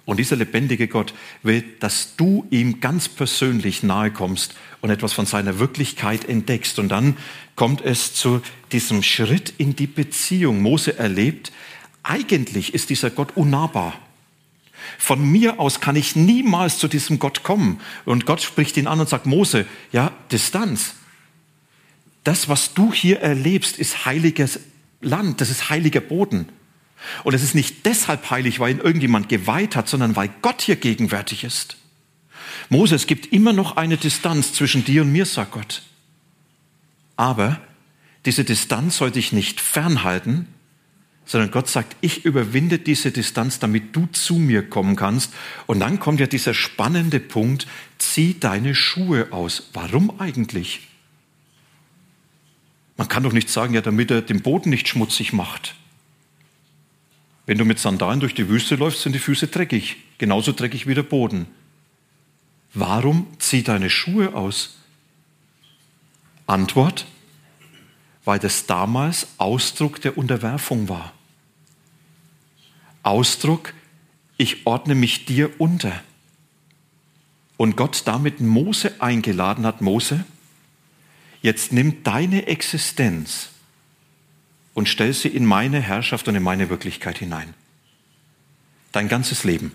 Und 0.06 0.18
dieser 0.18 0.38
lebendige 0.38 0.88
Gott 0.88 1.14
will, 1.44 1.62
dass 1.82 2.16
du 2.16 2.48
ihm 2.52 2.80
ganz 2.80 3.10
persönlich 3.10 3.84
nahe 3.84 4.12
kommst 4.12 4.56
und 4.80 4.92
etwas 4.92 5.12
von 5.12 5.26
seiner 5.26 5.60
Wirklichkeit 5.60 6.24
entdeckst. 6.30 6.80
Und 6.80 6.88
dann 6.88 7.18
kommt 7.58 7.82
es 7.82 8.14
zu 8.14 8.42
diesem 8.72 9.04
Schritt 9.04 9.52
in 9.58 9.76
die 9.76 9.88
Beziehung. 9.88 10.62
Mose 10.62 10.98
erlebt, 10.98 11.52
eigentlich 12.06 12.74
ist 12.74 12.90
dieser 12.90 13.10
Gott 13.10 13.36
unnahbar. 13.36 14.00
Von 14.98 15.32
mir 15.32 15.60
aus 15.60 15.82
kann 15.82 15.96
ich 15.96 16.16
niemals 16.16 16.78
zu 16.78 16.88
diesem 16.88 17.20
Gott 17.20 17.44
kommen. 17.44 17.82
Und 18.06 18.26
Gott 18.26 18.42
spricht 18.42 18.78
ihn 18.78 18.88
an 18.88 19.00
und 19.00 19.10
sagt, 19.10 19.26
Mose, 19.26 19.66
ja, 19.92 20.12
Distanz. 20.32 20.96
Das, 22.24 22.48
was 22.50 22.74
du 22.74 22.94
hier 22.94 23.20
erlebst, 23.20 23.78
ist 23.78 24.06
heiliges 24.06 24.60
Land, 25.02 25.42
das 25.42 25.50
ist 25.50 25.70
heiliger 25.70 26.02
Boden. 26.02 26.50
Und 27.24 27.34
es 27.34 27.44
ist 27.44 27.56
nicht 27.56 27.86
deshalb 27.86 28.30
heilig, 28.30 28.60
weil 28.60 28.72
ihn 28.72 28.80
irgendjemand 28.80 29.30
geweiht 29.30 29.76
hat, 29.76 29.88
sondern 29.88 30.16
weil 30.16 30.30
Gott 30.42 30.62
hier 30.62 30.76
gegenwärtig 30.76 31.44
ist. 31.44 31.78
Mose, 32.70 32.96
es 32.96 33.06
gibt 33.06 33.32
immer 33.32 33.54
noch 33.54 33.78
eine 33.78 33.98
Distanz 33.98 34.54
zwischen 34.54 34.86
dir 34.86 35.04
und 35.04 35.12
mir, 35.12 35.26
sagt 35.26 35.52
Gott. 35.52 35.84
Aber 37.16 37.60
diese 38.26 38.44
Distanz 38.44 38.98
soll 38.98 39.12
dich 39.12 39.32
nicht 39.32 39.62
fernhalten, 39.62 40.48
sondern 41.26 41.52
Gott 41.52 41.68
sagt, 41.68 41.96
ich 42.02 42.24
überwinde 42.24 42.78
diese 42.78 43.12
Distanz, 43.12 43.60
damit 43.60 43.96
du 43.96 44.08
zu 44.12 44.36
mir 44.36 44.70
kommen 44.70 44.96
kannst. 44.96 45.34
Und 45.66 45.80
dann 45.80 46.00
kommt 46.00 46.20
ja 46.20 46.28
dieser 46.28 46.54
spannende 46.54 47.20
Punkt, 47.20 47.68
zieh 47.98 48.40
deine 48.40 48.76
Schuhe 48.76 49.32
aus. 49.32 49.70
Warum 49.74 50.20
eigentlich? 50.20 50.88
Man 52.98 53.08
kann 53.08 53.24
doch 53.24 53.34
nicht 53.34 53.50
sagen, 53.50 53.74
ja, 53.74 53.82
damit 53.82 54.12
er 54.12 54.22
den 54.22 54.42
Boden 54.42 54.70
nicht 54.70 54.88
schmutzig 54.88 55.34
macht. 55.34 55.76
Wenn 57.46 57.58
du 57.58 57.66
mit 57.66 57.80
Sandalen 57.80 58.20
durch 58.20 58.34
die 58.34 58.50
Wüste 58.50 58.76
läufst, 58.76 59.02
sind 59.02 59.14
die 59.14 59.20
Füße 59.20 59.48
dreckig, 59.48 59.98
genauso 60.18 60.52
dreckig 60.52 60.88
wie 60.88 60.96
der 60.96 61.04
Boden. 61.04 61.48
Warum 62.74 63.28
zieh 63.40 63.64
deine 63.64 63.90
Schuhe 63.90 64.34
aus? 64.34 64.78
Antwort, 66.48 67.06
weil 68.24 68.40
das 68.40 68.66
damals 68.66 69.28
Ausdruck 69.38 70.02
der 70.02 70.18
Unterwerfung 70.18 70.90
war. 70.90 71.15
Ausdruck, 73.06 73.74
ich 74.38 74.66
ordne 74.66 74.96
mich 74.96 75.26
dir 75.26 75.60
unter. 75.60 76.04
Und 77.58 77.78
Gott 77.78 78.04
damit 78.06 78.42
Mose 78.42 79.02
eingeladen 79.02 79.66
hat, 79.66 79.82
Mose, 79.82 80.26
jetzt 81.42 81.72
nimm 81.72 82.04
deine 82.04 82.48
Existenz 82.48 83.50
und 84.74 84.90
stell 84.90 85.14
sie 85.14 85.30
in 85.30 85.46
meine 85.46 85.80
Herrschaft 85.80 86.28
und 86.28 86.36
in 86.36 86.44
meine 86.44 86.70
Wirklichkeit 86.70 87.18
hinein. 87.18 87.54
Dein 88.92 89.08
ganzes 89.08 89.44
Leben. 89.44 89.72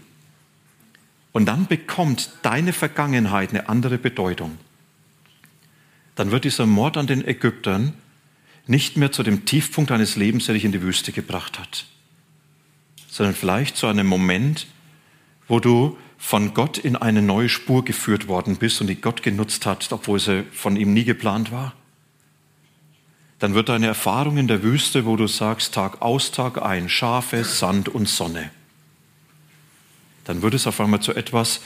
Und 1.33 1.47
dann 1.47 1.67
bekommt 1.67 2.33
deine 2.43 2.73
Vergangenheit 2.73 3.51
eine 3.51 3.69
andere 3.69 3.99
Bedeutung. 3.99 4.59
Dann 6.17 6.31
wird 6.33 6.45
dieser 6.45 6.67
Mord 6.67 6.97
an 6.97 7.07
den 7.07 7.27
Ägyptern 7.27 7.95
nicht 8.67 8.97
mehr 8.97 9.13
zu 9.13 9.23
dem 9.23 9.47
Tiefpunkt 9.47 9.91
deines 9.91 10.17
Lebens, 10.17 10.47
der 10.47 10.55
dich 10.55 10.65
in 10.65 10.73
die 10.73 10.83
Wüste 10.83 11.13
gebracht 11.13 11.59
hat, 11.59 11.87
sondern 13.11 13.35
vielleicht 13.35 13.77
zu 13.77 13.87
einem 13.87 14.07
Moment, 14.07 14.67
wo 15.49 15.61
du 15.61 15.99
von 16.17 16.55
Gott 16.55 16.79
in 16.79 16.97
eine 16.97 17.23
neue 17.23 17.49
Spur 17.49 17.85
geführt 17.85 18.29
worden 18.29 18.57
bist 18.57 18.81
und 18.81 18.87
die 18.87 19.01
Gott 19.01 19.23
genutzt 19.23 19.67
hat, 19.67 19.91
obwohl 19.93 20.19
sie 20.19 20.45
von 20.53 20.77
ihm 20.77 20.93
nie 20.93 21.05
geplant 21.05 21.51
war 21.51 21.75
dann 23.41 23.55
wird 23.55 23.71
deine 23.71 23.87
Erfahrung 23.87 24.37
in 24.37 24.49
der 24.49 24.63
Wüste, 24.63 25.07
wo 25.07 25.17
du 25.17 25.27
sagst, 25.27 25.75
Tag 25.75 26.03
aus, 26.03 26.31
Tag 26.31 26.63
ein, 26.63 26.91
Schafe, 26.91 27.43
Sand 27.43 27.89
und 27.89 28.07
Sonne, 28.07 28.51
dann 30.25 30.43
wird 30.43 30.55
es 30.55 30.67
auf 30.67 30.79
einmal 30.79 31.01
zu 31.01 31.15
etwas, 31.15 31.63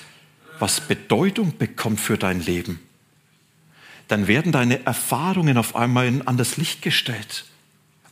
was 0.60 0.80
Bedeutung 0.80 1.58
bekommt 1.58 2.00
für 2.00 2.16
dein 2.16 2.40
Leben. 2.40 2.78
Dann 4.06 4.28
werden 4.28 4.52
deine 4.52 4.86
Erfahrungen 4.86 5.58
auf 5.58 5.74
einmal 5.74 6.06
in 6.06 6.26
anderes 6.26 6.56
Licht 6.56 6.80
gestellt. 6.80 7.44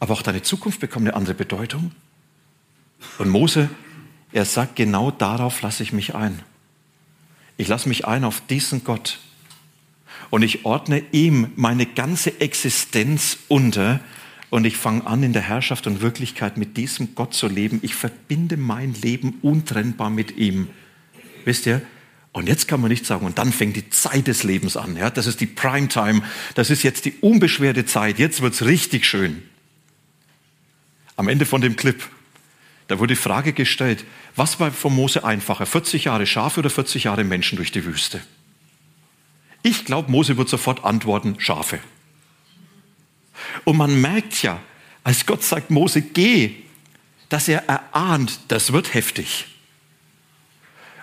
Aber 0.00 0.14
auch 0.14 0.22
deine 0.22 0.42
Zukunft 0.42 0.80
bekommt 0.80 1.06
eine 1.06 1.14
andere 1.16 1.34
Bedeutung. 1.34 1.92
Und 3.18 3.28
Mose, 3.28 3.68
er 4.32 4.44
sagt, 4.44 4.76
genau 4.76 5.10
darauf 5.10 5.62
lasse 5.62 5.82
ich 5.82 5.92
mich 5.92 6.14
ein. 6.14 6.40
Ich 7.56 7.68
lasse 7.68 7.88
mich 7.88 8.06
ein 8.06 8.24
auf 8.24 8.42
diesen 8.46 8.84
Gott, 8.84 9.18
und 10.32 10.42
ich 10.42 10.64
ordne 10.64 11.02
ihm 11.12 11.52
meine 11.56 11.84
ganze 11.84 12.40
Existenz 12.40 13.36
unter 13.48 14.00
und 14.48 14.64
ich 14.64 14.78
fange 14.78 15.06
an, 15.06 15.22
in 15.22 15.34
der 15.34 15.42
Herrschaft 15.42 15.86
und 15.86 16.00
Wirklichkeit 16.00 16.56
mit 16.56 16.78
diesem 16.78 17.14
Gott 17.14 17.34
zu 17.34 17.48
leben. 17.48 17.80
Ich 17.82 17.94
verbinde 17.94 18.56
mein 18.56 18.94
Leben 18.94 19.38
untrennbar 19.42 20.08
mit 20.08 20.38
ihm. 20.38 20.68
Wisst 21.44 21.66
ihr? 21.66 21.82
Und 22.32 22.48
jetzt 22.48 22.66
kann 22.66 22.80
man 22.80 22.90
nicht 22.90 23.04
sagen, 23.04 23.26
und 23.26 23.36
dann 23.36 23.52
fängt 23.52 23.76
die 23.76 23.90
Zeit 23.90 24.26
des 24.26 24.42
Lebens 24.42 24.78
an. 24.78 24.96
Ja? 24.96 25.10
Das 25.10 25.26
ist 25.26 25.40
die 25.40 25.46
Primetime. 25.46 26.22
Das 26.54 26.70
ist 26.70 26.82
jetzt 26.82 27.04
die 27.04 27.12
unbeschwerte 27.20 27.84
Zeit. 27.84 28.18
Jetzt 28.18 28.40
wird's 28.40 28.64
richtig 28.64 29.04
schön. 29.04 29.42
Am 31.16 31.28
Ende 31.28 31.44
von 31.44 31.60
dem 31.60 31.76
Clip, 31.76 32.02
da 32.92 32.98
wurde 32.98 33.14
die 33.14 33.20
Frage 33.20 33.54
gestellt, 33.54 34.04
was 34.36 34.60
war 34.60 34.70
von 34.70 34.94
Mose 34.94 35.24
einfacher? 35.24 35.64
40 35.64 36.04
Jahre 36.04 36.26
Schafe 36.26 36.60
oder 36.60 36.68
40 36.68 37.04
Jahre 37.04 37.24
Menschen 37.24 37.56
durch 37.56 37.72
die 37.72 37.86
Wüste? 37.86 38.20
Ich 39.62 39.86
glaube, 39.86 40.10
Mose 40.10 40.36
wird 40.36 40.50
sofort 40.50 40.84
antworten, 40.84 41.36
Schafe. 41.38 41.78
Und 43.64 43.78
man 43.78 43.98
merkt 43.98 44.42
ja, 44.42 44.60
als 45.04 45.24
Gott 45.24 45.42
sagt, 45.42 45.70
Mose, 45.70 46.02
geh, 46.02 46.54
dass 47.30 47.48
er 47.48 47.66
erahnt, 47.66 48.40
das 48.48 48.74
wird 48.74 48.92
heftig. 48.92 49.46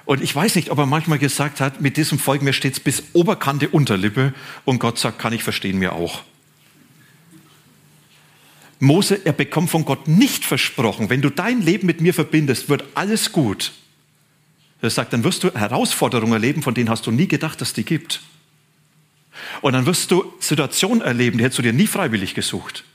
Und 0.06 0.22
ich 0.22 0.36
weiß 0.36 0.54
nicht, 0.54 0.70
ob 0.70 0.78
er 0.78 0.86
manchmal 0.86 1.18
gesagt 1.18 1.60
hat, 1.60 1.82
mit 1.82 1.98
diesem 1.98 2.20
Volk, 2.20 2.44
mir 2.44 2.54
steht 2.54 2.74
es 2.74 2.80
bis 2.80 3.02
Oberkante 3.14 3.68
Unterlippe 3.68 4.36
und 4.64 4.78
Gott 4.78 5.00
sagt, 5.00 5.18
kann 5.18 5.34
ich 5.34 5.44
verstehen, 5.44 5.80
mir 5.80 5.94
auch. 5.94 6.22
Mose, 8.80 9.26
er 9.26 9.34
bekommt 9.34 9.70
von 9.70 9.84
Gott 9.84 10.08
nicht 10.08 10.46
versprochen, 10.46 11.10
wenn 11.10 11.22
du 11.22 11.30
dein 11.30 11.62
Leben 11.62 11.86
mit 11.86 12.02
mir 12.02 12.14
verbindest, 12.14 12.70
wird 12.70 12.86
alles 12.96 13.32
gut. 13.32 13.74
Er 14.82 14.90
sagt, 14.90 15.12
dann 15.12 15.26
wirst 15.26 15.44
du 15.44 15.54
Herausforderungen 15.54 16.34
erleben, 16.34 16.62
von 16.62 16.74
denen 16.74 16.90
hast 16.90 17.06
du 17.06 17.12
nie 17.12 17.28
gedacht, 17.28 17.60
dass 17.60 17.74
die 17.74 17.84
gibt. 17.84 18.22
Und 19.62 19.74
dann 19.74 19.86
wirst 19.86 20.12
du 20.12 20.34
Situationen 20.40 21.02
erleben, 21.02 21.38
die 21.38 21.44
hättest 21.44 21.60
du 21.60 21.64
dir 21.64 21.74
nie 21.74 21.88
freiwillig 21.88 22.34
gesucht. 22.34 22.86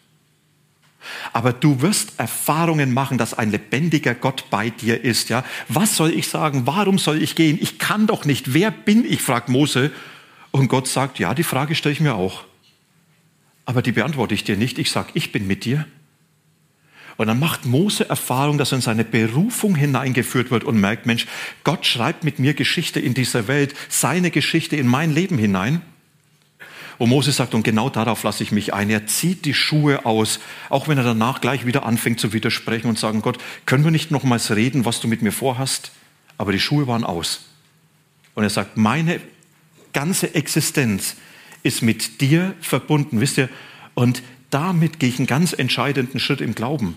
Aber 1.33 1.53
du 1.53 1.83
wirst 1.83 2.19
Erfahrungen 2.19 2.95
machen, 2.95 3.19
dass 3.19 3.35
ein 3.35 3.51
lebendiger 3.51 4.15
Gott 4.15 4.45
bei 4.51 4.71
dir 4.71 5.05
ist. 5.05 5.29
Ja, 5.29 5.45
was 5.69 5.97
soll 5.97 6.13
ich 6.13 6.29
sagen? 6.29 6.67
Warum 6.67 6.99
soll 6.99 7.23
ich 7.23 7.35
gehen? 7.35 7.59
Ich 7.61 7.79
kann 7.79 8.07
doch 8.07 8.25
nicht. 8.25 8.55
Wer 8.55 8.71
bin 8.71 9.05
ich? 9.05 9.21
fragt 9.21 9.51
Mose. 9.51 9.91
Und 10.51 10.69
Gott 10.69 10.89
sagt: 10.89 11.19
Ja, 11.19 11.35
die 11.35 11.43
Frage 11.43 11.75
stelle 11.75 11.93
ich 11.93 12.01
mir 12.01 12.15
auch. 12.15 12.45
Aber 13.67 13.83
die 13.83 13.93
beantworte 13.93 14.35
ich 14.35 14.45
dir 14.45 14.57
nicht. 14.57 14.79
Ich 14.79 14.91
sage: 14.91 15.11
Ich 15.15 15.33
bin 15.33 15.47
mit 15.47 15.65
dir. 15.65 15.87
Und 17.17 17.29
dann 17.29 17.39
macht 17.39 17.65
Mose 17.65 18.09
Erfahrung, 18.09 18.59
dass 18.59 18.73
er 18.73 18.77
in 18.77 18.83
seine 18.83 19.05
Berufung 19.05 19.77
hineingeführt 19.77 20.51
wird 20.51 20.65
und 20.65 20.81
merkt: 20.81 21.07
Mensch, 21.07 21.27
Gott 21.63 21.87
schreibt 21.87 22.25
mit 22.25 22.39
mir 22.39 22.55
Geschichte 22.55 23.01
in 23.01 23.15
dieser 23.15 23.49
Welt, 23.49 23.75
seine 23.89 24.31
Geschichte 24.31 24.77
in 24.77 24.87
mein 24.87 25.13
Leben 25.13 25.39
hinein. 25.39 25.83
Und 26.99 27.09
Moses 27.09 27.37
sagt, 27.37 27.55
und 27.55 27.65
genau 27.65 27.91
darauf 27.91 28.23
lasse 28.23 28.43
ich 28.43 28.53
mich 28.53 28.73
ein. 28.73 28.89
Er 28.89 29.07
zieht 29.07 29.45
die 29.45 29.55
Schuhe 29.55 30.07
aus, 30.07 30.39
auch 30.71 30.87
wenn 30.87 30.99
er 30.99 31.05
danach 31.05 31.41
gleich 31.41 31.67
wieder 31.67 31.85
anfängt 31.85 32.21
zu 32.21 32.33
widersprechen 32.33 32.87
und 32.89 32.99
sagen, 32.99 33.21
Gott, 33.21 33.39
können 33.67 33.85
wir 33.85 33.91
nicht 33.91 34.11
nochmals 34.11 34.55
reden, 34.55 34.85
was 34.85 35.01
du 35.01 35.09
mit 35.09 35.23
mir 35.23 35.33
vorhast? 35.33 35.91
Aber 36.39 36.53
die 36.53 36.61
Schuhe 36.61 36.87
waren 36.87 37.05
aus. 37.05 37.47
Und 38.35 38.45
er 38.45 38.51
sagt, 38.51 38.77
meine 38.77 39.21
ganze 39.93 40.35
Existenz 40.35 41.17
ist 41.65 41.83
mit 41.83 42.21
dir 42.21 42.55
verbunden, 42.61 43.21
wisst 43.21 43.39
ihr? 43.39 43.49
Und 43.95 44.23
damit 44.51 45.01
gehe 45.01 45.09
ich 45.09 45.19
einen 45.19 45.27
ganz 45.27 45.53
entscheidenden 45.53 46.21
Schritt 46.21 46.41
im 46.41 46.55
Glauben. 46.55 46.97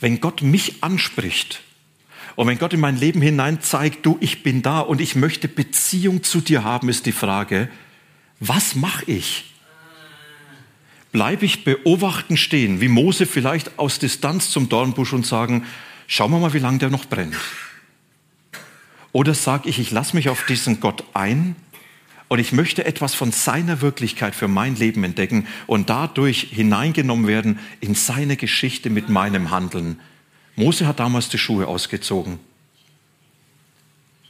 Wenn 0.00 0.20
Gott 0.20 0.42
mich 0.42 0.82
anspricht 0.82 1.62
und 2.34 2.48
wenn 2.48 2.58
Gott 2.58 2.72
in 2.72 2.80
mein 2.80 2.96
Leben 2.96 3.22
hinein 3.22 3.60
zeigt, 3.60 4.04
du, 4.04 4.16
ich 4.20 4.42
bin 4.42 4.62
da 4.62 4.80
und 4.80 5.00
ich 5.00 5.14
möchte 5.14 5.46
Beziehung 5.46 6.24
zu 6.24 6.40
dir 6.40 6.64
haben, 6.64 6.88
ist 6.88 7.06
die 7.06 7.12
Frage, 7.12 7.68
was 8.40 8.74
mache 8.74 9.04
ich? 9.06 9.52
Bleibe 11.12 11.44
ich 11.44 11.62
beobachten 11.62 12.36
stehen, 12.36 12.80
wie 12.80 12.88
Mose 12.88 13.26
vielleicht 13.26 13.78
aus 13.78 14.00
Distanz 14.00 14.50
zum 14.50 14.68
Dornbusch 14.68 15.12
und 15.12 15.24
sagen, 15.24 15.64
schauen 16.08 16.32
wir 16.32 16.40
mal, 16.40 16.54
wie 16.54 16.58
lange 16.58 16.78
der 16.78 16.90
noch 16.90 17.04
brennt. 17.04 17.36
Oder 19.12 19.34
sage 19.34 19.68
ich, 19.68 19.78
ich 19.78 19.92
lasse 19.92 20.16
mich 20.16 20.28
auf 20.28 20.44
diesen 20.46 20.80
Gott 20.80 21.04
ein 21.14 21.54
und 22.34 22.40
ich 22.40 22.50
möchte 22.50 22.84
etwas 22.84 23.14
von 23.14 23.30
seiner 23.30 23.80
Wirklichkeit 23.80 24.34
für 24.34 24.48
mein 24.48 24.74
Leben 24.74 25.04
entdecken 25.04 25.46
und 25.68 25.88
dadurch 25.88 26.48
hineingenommen 26.50 27.28
werden 27.28 27.60
in 27.78 27.94
seine 27.94 28.36
Geschichte 28.36 28.90
mit 28.90 29.08
meinem 29.08 29.52
Handeln. 29.52 30.00
Mose 30.56 30.88
hat 30.88 30.98
damals 30.98 31.28
die 31.28 31.38
Schuhe 31.38 31.68
ausgezogen. 31.68 32.40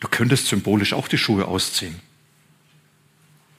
Du 0.01 0.09
könntest 0.09 0.49
symbolisch 0.49 0.93
auch 0.93 1.09
die 1.09 1.17
Schuhe 1.17 1.49
ausziehen. 1.49 1.99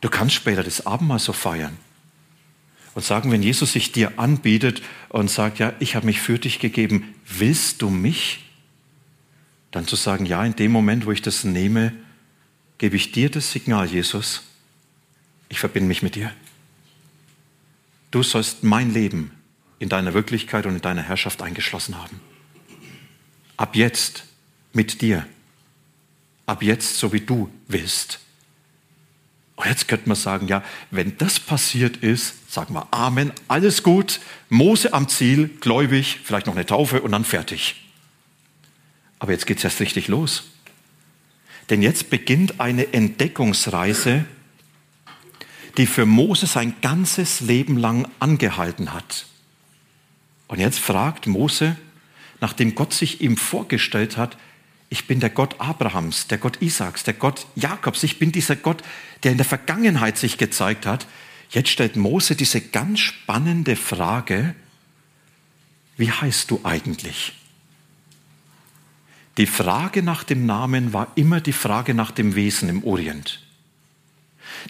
Du 0.01 0.09
kannst 0.09 0.35
später 0.35 0.61
das 0.61 0.85
Abendmahl 0.85 1.17
so 1.17 1.33
feiern. 1.33 1.77
und 2.93 3.03
sagen, 3.03 3.31
wenn 3.31 3.41
Jesus 3.41 3.73
sich 3.73 3.93
dir 3.93 4.19
anbietet 4.19 4.83
und 5.09 5.31
sagt, 5.31 5.57
ja, 5.57 5.73
ich 5.79 5.95
habe 5.95 6.05
mich 6.05 6.21
für 6.21 6.37
dich 6.37 6.59
gegeben, 6.59 7.15
willst 7.27 7.81
du 7.81 7.89
mich? 7.89 8.45
Dann 9.71 9.87
zu 9.87 9.95
sagen, 9.95 10.27
ja, 10.27 10.45
in 10.45 10.55
dem 10.55 10.71
Moment, 10.71 11.07
wo 11.07 11.11
ich 11.11 11.23
das 11.23 11.45
nehme, 11.45 11.93
gebe 12.77 12.95
ich 12.95 13.11
dir 13.11 13.29
das 13.29 13.51
Signal, 13.51 13.87
Jesus, 13.87 14.43
ich 15.49 15.59
verbinde 15.59 15.87
mich 15.87 16.01
mit 16.01 16.15
dir. 16.15 16.31
Du 18.11 18.23
sollst 18.23 18.63
mein 18.63 18.93
Leben 18.93 19.31
in 19.79 19.89
deiner 19.89 20.13
Wirklichkeit 20.13 20.65
und 20.65 20.75
in 20.75 20.81
deiner 20.81 21.03
Herrschaft 21.03 21.41
eingeschlossen 21.41 21.97
haben. 21.97 22.19
Ab 23.57 23.75
jetzt 23.75 24.23
mit 24.73 25.01
dir. 25.01 25.25
Ab 26.45 26.63
jetzt 26.63 26.97
so 26.97 27.13
wie 27.13 27.21
du 27.21 27.49
willst. 27.67 28.19
Und 29.55 29.67
jetzt 29.67 29.87
könnte 29.87 30.09
man 30.09 30.17
sagen, 30.17 30.47
ja, 30.47 30.63
wenn 30.91 31.17
das 31.17 31.39
passiert 31.39 31.97
ist, 31.97 32.51
sagen 32.51 32.73
wir 32.73 32.87
Amen, 32.91 33.31
alles 33.47 33.83
gut, 33.83 34.19
Mose 34.49 34.93
am 34.93 35.07
Ziel, 35.07 35.49
gläubig, 35.61 36.19
vielleicht 36.23 36.45
noch 36.47 36.55
eine 36.55 36.65
Taufe 36.65 37.01
und 37.01 37.13
dann 37.13 37.23
fertig. 37.23 37.75
Aber 39.19 39.31
jetzt 39.31 39.47
geht 39.47 39.59
es 39.59 39.63
erst 39.63 39.79
richtig 39.79 40.07
los. 40.09 40.51
Denn 41.69 41.81
jetzt 41.81 42.09
beginnt 42.09 42.59
eine 42.59 42.93
Entdeckungsreise, 42.93 44.25
die 45.77 45.87
für 45.87 46.05
Mose 46.05 46.45
sein 46.45 46.75
ganzes 46.81 47.41
Leben 47.41 47.77
lang 47.77 48.07
angehalten 48.19 48.93
hat. 48.93 49.25
Und 50.47 50.59
jetzt 50.59 50.79
fragt 50.79 51.27
Mose, 51.27 51.75
nachdem 52.39 52.75
Gott 52.75 52.93
sich 52.93 53.21
ihm 53.21 53.35
vorgestellt 53.35 54.17
hat, 54.17 54.37
ich 54.89 55.07
bin 55.07 55.19
der 55.19 55.31
Gott 55.31 55.59
Abrahams, 55.59 56.27
der 56.27 56.37
Gott 56.37 56.61
Isaaks, 56.61 57.03
der 57.03 57.15
Gott 57.15 57.47
Jakobs, 57.55 58.03
ich 58.03 58.19
bin 58.19 58.31
dieser 58.31 58.55
Gott, 58.55 58.83
der 59.23 59.31
in 59.31 59.37
der 59.37 59.45
Vergangenheit 59.45 60.17
sich 60.17 60.37
gezeigt 60.37 60.85
hat. 60.85 61.07
Jetzt 61.49 61.69
stellt 61.69 61.95
Mose 61.95 62.35
diese 62.35 62.61
ganz 62.61 62.99
spannende 62.99 63.75
Frage, 63.75 64.55
wie 65.97 66.11
heißt 66.11 66.51
du 66.51 66.61
eigentlich? 66.63 67.33
Die 69.37 69.47
Frage 69.47 70.01
nach 70.01 70.23
dem 70.23 70.45
Namen 70.45 70.93
war 70.93 71.11
immer 71.15 71.41
die 71.41 71.53
Frage 71.53 71.93
nach 71.93 72.11
dem 72.11 72.35
Wesen 72.35 72.69
im 72.69 72.83
Orient. 72.83 73.41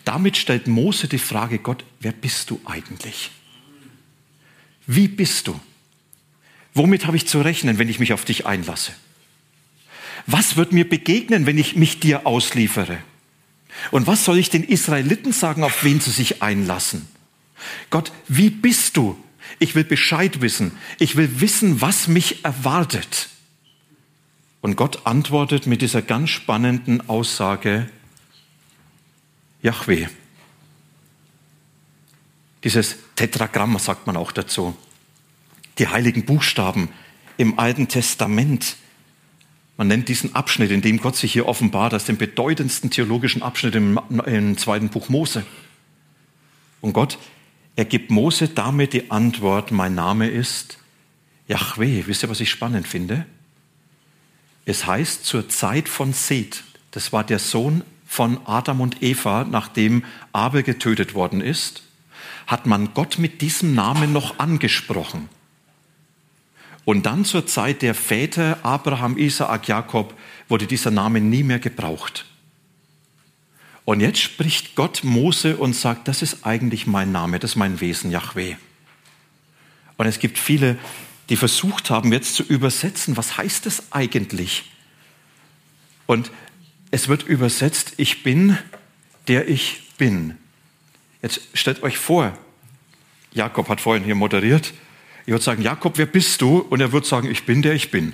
Damit 0.04 0.38
stellt 0.38 0.67
Mose 0.67 1.08
die 1.08 1.19
Frage, 1.19 1.60
Gott, 1.60 1.84
wer 1.99 2.12
bist 2.12 2.49
du 2.49 2.60
eigentlich? 2.65 3.32
Wie 4.88 5.08
bist 5.08 5.47
du? 5.47 5.60
Womit 6.73 7.06
habe 7.06 7.17
ich 7.17 7.28
zu 7.28 7.41
rechnen, 7.41 7.78
wenn 7.78 7.89
ich 7.89 7.99
mich 7.99 8.12
auf 8.12 8.25
dich 8.25 8.45
einlasse? 8.45 8.93
Was 10.28 10.58
wird 10.58 10.71
mir 10.73 10.89
begegnen, 10.89 11.45
wenn 11.45 11.58
ich 11.58 11.75
mich 11.75 11.99
dir 11.99 12.25
ausliefere? 12.25 12.97
Und 13.91 14.08
was 14.08 14.25
soll 14.25 14.39
ich 14.39 14.49
den 14.49 14.63
Israeliten 14.63 15.32
sagen, 15.32 15.63
auf 15.63 15.84
wen 15.84 15.99
sie 15.99 16.12
sich 16.12 16.41
einlassen? 16.41 17.08
Gott, 17.89 18.12
wie 18.28 18.49
bist 18.49 18.97
du? 18.97 19.17
Ich 19.60 19.75
will 19.75 19.84
Bescheid 19.84 20.41
wissen. 20.41 20.71
Ich 20.99 21.15
will 21.15 21.39
wissen, 21.39 21.82
was 21.82 22.08
mich 22.08 22.43
erwartet. 22.43 23.30
Und 24.65 24.78
Gott 24.78 25.06
antwortet 25.06 25.67
mit 25.67 25.84
dieser 25.84 26.01
ganz 26.01 26.32
spannenden 26.32 27.08
Aussage, 27.08 27.88
Yahweh. 29.62 30.08
Dieses 32.63 32.95
Tetragramm 33.15 33.78
sagt 33.78 34.08
man 34.08 34.17
auch 34.17 34.32
dazu. 34.32 34.75
Die 35.78 35.88
heiligen 35.88 36.25
Buchstaben 36.25 36.89
im 37.38 37.60
Alten 37.60 37.89
Testament. 37.89 38.78
Man 39.78 39.88
nennt 39.88 40.10
diesen 40.10 40.34
Abschnitt, 40.34 40.71
in 40.71 40.82
dem 40.82 40.99
Gott 40.99 41.15
sich 41.15 41.32
hier 41.32 41.47
offenbart, 41.47 41.93
als 41.93 42.06
den 42.06 42.17
bedeutendsten 42.17 42.89
theologischen 42.89 43.43
Abschnitt 43.43 43.75
im, 43.75 43.99
im 44.25 44.58
zweiten 44.58 44.89
Buch 44.89 45.10
Mose. 45.10 45.45
Und 46.82 46.93
Gott, 46.93 47.19
er 47.75 47.86
gibt 47.86 48.10
Mose 48.10 48.47
damit 48.47 48.93
die 48.93 49.12
Antwort, 49.12 49.69
mein 49.69 49.93
Name 49.93 50.28
ist 50.28 50.80
Yahweh. 51.47 52.08
Wisst 52.08 52.23
ihr, 52.23 52.32
was 52.32 52.39
ich 52.39 52.49
spannend 52.49 52.88
finde? 52.88 53.28
Es 54.65 54.86
heißt 54.86 55.25
zur 55.25 55.47
Zeit 55.47 55.88
von 55.88 56.12
Seth, 56.13 56.63
das 56.91 57.13
war 57.13 57.23
der 57.23 57.39
Sohn 57.39 57.84
von 58.08 58.39
Adam 58.45 58.82
und 58.82 59.04
Eva, 59.04 59.43
nachdem 59.43 60.04
Abel 60.34 60.63
getötet 60.63 61.13
worden 61.13 61.41
ist, 61.41 61.84
hat 62.47 62.65
man 62.65 62.93
Gott 62.93 63.17
mit 63.19 63.41
diesem 63.41 63.75
Namen 63.75 64.12
noch 64.12 64.39
angesprochen. 64.39 65.30
Und 66.84 67.06
dann 67.06 67.25
zur 67.25 67.47
Zeit 67.47 67.82
der 67.82 67.95
Väter 67.95 68.60
Abraham, 68.63 69.17
Isaak, 69.17 69.67
Jakob 69.67 70.13
wurde 70.47 70.67
dieser 70.67 70.91
Name 70.91 71.19
nie 71.19 71.43
mehr 71.43 71.60
gebraucht. 71.60 72.25
Und 73.86 73.99
jetzt 73.99 74.19
spricht 74.19 74.75
Gott 74.75 75.04
Mose 75.04 75.58
und 75.58 75.75
sagt, 75.75 76.08
das 76.08 76.21
ist 76.21 76.45
eigentlich 76.45 76.88
mein 76.88 77.12
Name, 77.12 77.39
das 77.39 77.51
ist 77.51 77.56
mein 77.56 77.80
Wesen, 77.82 78.12
Yahweh. 78.12 78.56
Und 79.97 80.08
es 80.08 80.19
gibt 80.19 80.38
viele 80.38 80.78
die 81.30 81.36
versucht 81.36 81.90
haben, 81.90 82.12
jetzt 82.14 82.36
zu 82.36 82.44
übersetzen, 82.44 83.18
was 83.18 83.38
heißt 83.38 83.66
es 83.66 83.92
eigentlich? 83.92 84.72
Und 86.06 86.32
es 86.92 87.08
wird 87.08 87.24
übersetzt, 87.24 87.94
ich 87.98 88.24
bin, 88.24 88.58
der 89.28 89.48
ich 89.48 89.92
bin. 89.98 90.38
Jetzt 91.22 91.42
stellt 91.54 91.82
euch 91.84 91.98
vor, 91.98 92.38
Jakob 93.34 93.70
hat 93.70 93.82
vorhin 93.82 94.04
hier 94.04 94.16
moderiert, 94.16 94.74
ich 95.26 95.32
würde 95.32 95.44
sagen, 95.44 95.64
Jakob, 95.64 95.98
wer 95.98 96.06
bist 96.06 96.42
du? 96.42 96.60
Und 96.60 96.82
er 96.82 96.92
würde 96.92 97.08
sagen, 97.08 97.30
ich 97.30 97.46
bin, 97.46 97.64
der 97.64 97.74
ich 97.74 97.90
bin. 97.90 98.14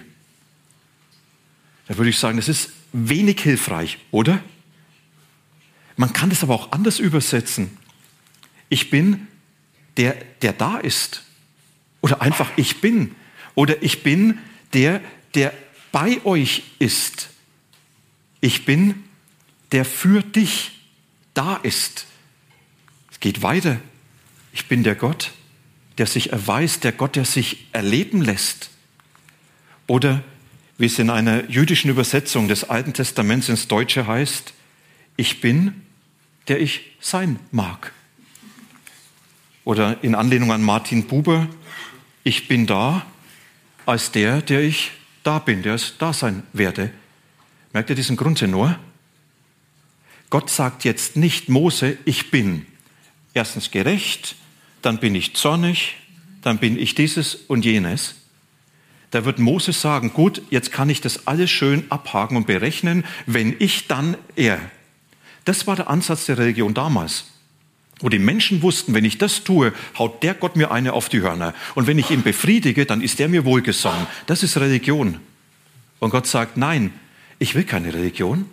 Da 1.88 1.98
würde 1.98 2.10
ich 2.10 2.18
sagen, 2.18 2.38
das 2.38 2.48
ist 2.48 2.72
wenig 2.94 3.42
hilfreich, 3.42 3.98
oder? 4.12 4.42
Man 5.98 6.14
kann 6.14 6.30
das 6.30 6.42
aber 6.42 6.56
auch 6.56 6.72
anders 6.72 7.00
übersetzen. 7.00 7.78
Ich 8.70 8.90
bin, 8.90 9.28
der, 9.98 10.16
der 10.42 10.54
da 10.54 10.78
ist. 10.78 11.26
Oder 12.02 12.22
einfach 12.22 12.50
ich 12.56 12.82
bin. 12.82 13.16
Oder 13.56 13.82
ich 13.84 14.04
bin 14.04 14.40
der, 14.74 15.02
der 15.36 15.54
bei 15.92 16.24
euch 16.26 16.64
ist. 16.80 17.30
Ich 18.40 18.66
bin 18.66 19.04
der 19.72 19.86
für 19.86 20.22
dich 20.22 20.72
da 21.34 21.56
ist. 21.58 22.06
Es 23.12 23.20
geht 23.20 23.42
weiter. 23.42 23.80
Ich 24.54 24.68
bin 24.68 24.84
der 24.84 24.96
Gott, 24.96 25.32
der 25.98 26.08
sich 26.08 26.32
erweist, 26.32 26.84
der 26.84 26.92
Gott, 26.92 27.16
der 27.16 27.26
sich 27.26 27.68
erleben 27.72 28.22
lässt. 28.22 28.70
Oder 29.88 30.24
wie 30.78 30.88
es 30.88 31.00
in 31.00 31.10
einer 31.10 31.50
jüdischen 31.50 31.90
Übersetzung 31.90 32.48
des 32.48 32.70
Alten 32.70 32.94
Testaments 32.94 33.50
ins 33.50 33.68
Deutsche 33.68 34.08
heißt, 34.08 34.54
ich 35.16 35.42
bin, 35.42 35.84
der 36.48 36.60
ich 36.60 36.96
sein 37.00 37.40
mag. 37.52 37.94
Oder 39.64 40.04
in 40.04 40.16
Anlehnung 40.16 40.52
an 40.52 40.64
Martin 40.64 41.06
Buber, 41.06 41.48
ich 42.24 42.48
bin 42.48 42.68
da 42.68 43.06
als 43.86 44.12
der, 44.12 44.42
der 44.42 44.62
ich 44.62 44.92
da 45.24 45.40
bin, 45.40 45.64
der 45.64 45.76
es 45.76 45.96
da 45.98 46.14
sein 46.14 46.44
werde. 46.54 46.92
Merkt 47.74 47.90
ihr 47.90 47.96
diesen 47.96 48.18
Grundtenor? 48.18 48.78
Gott 50.30 50.50
sagt 50.50 50.84
jetzt 50.84 51.16
nicht 51.18 51.50
Mose, 51.50 51.98
ich 52.06 52.32
bin 52.32 52.66
erstens 53.34 53.72
gerecht, 53.72 54.36
dann 54.82 55.00
bin 55.00 55.16
ich 55.16 55.36
zornig, 55.36 55.98
dann 56.42 56.58
bin 56.58 56.78
ich 56.80 56.96
dieses 56.96 57.36
und 57.36 57.66
jenes. 57.66 58.16
Da 59.12 59.26
wird 59.26 59.40
Mose 59.40 59.74
sagen, 59.74 60.14
gut, 60.14 60.42
jetzt 60.50 60.72
kann 60.72 60.90
ich 60.90 61.02
das 61.02 61.28
alles 61.28 61.52
schön 61.52 61.84
abhaken 61.90 62.38
und 62.38 62.48
berechnen, 62.48 63.04
wenn 63.26 63.56
ich 63.60 63.88
dann 63.88 64.16
er. 64.36 64.60
Das 65.44 65.68
war 65.68 65.76
der 65.76 65.90
Ansatz 65.90 66.28
der 66.28 66.38
Religion 66.38 66.74
damals. 66.74 67.26
Wo 68.02 68.10
die 68.10 68.20
Menschen 68.20 68.62
wussten, 68.62 68.94
wenn 68.94 69.06
ich 69.06 69.18
das 69.18 69.44
tue, 69.44 69.74
haut 69.98 70.24
der 70.24 70.34
Gott 70.34 70.56
mir 70.56 70.72
eine 70.72 70.94
auf 70.94 71.10
die 71.10 71.22
Hörner. 71.22 71.54
Und 71.76 71.88
wenn 71.88 72.00
ich 72.00 72.10
ihn 72.12 72.24
befriedige, 72.24 72.86
dann 72.86 73.02
ist 73.02 73.20
er 73.20 73.30
mir 73.30 73.46
wohlgesonnen. 73.46 74.08
Das 74.26 74.44
ist 74.44 74.58
Religion. 74.58 75.20
Und 76.00 76.10
Gott 76.10 76.28
sagt, 76.28 76.58
nein, 76.58 76.92
ich 77.38 77.56
will 77.56 77.64
keine 77.64 77.94
Religion, 77.94 78.46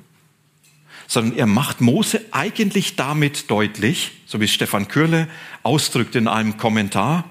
sondern 1.07 1.39
er 1.39 1.47
macht 1.47 1.81
Mose 1.81 2.21
eigentlich 2.31 2.97
damit 2.97 3.51
deutlich, 3.51 4.13
so 4.27 4.41
wie 4.41 4.49
Stefan 4.49 4.89
Kürle 4.89 5.29
ausdrückt 5.63 6.15
in 6.15 6.29
einem 6.29 6.59
Kommentar, 6.59 7.25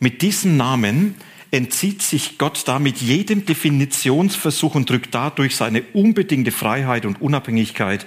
mit 0.00 0.22
diesem 0.22 0.56
Namen 0.56 1.14
entzieht 1.50 2.02
sich 2.02 2.36
Gott 2.36 2.62
damit 2.66 2.98
jedem 2.98 3.46
Definitionsversuch 3.46 4.74
und 4.74 4.90
drückt 4.90 5.14
dadurch 5.14 5.56
seine 5.56 5.82
unbedingte 5.92 6.50
Freiheit 6.50 7.06
und 7.06 7.22
Unabhängigkeit, 7.22 8.04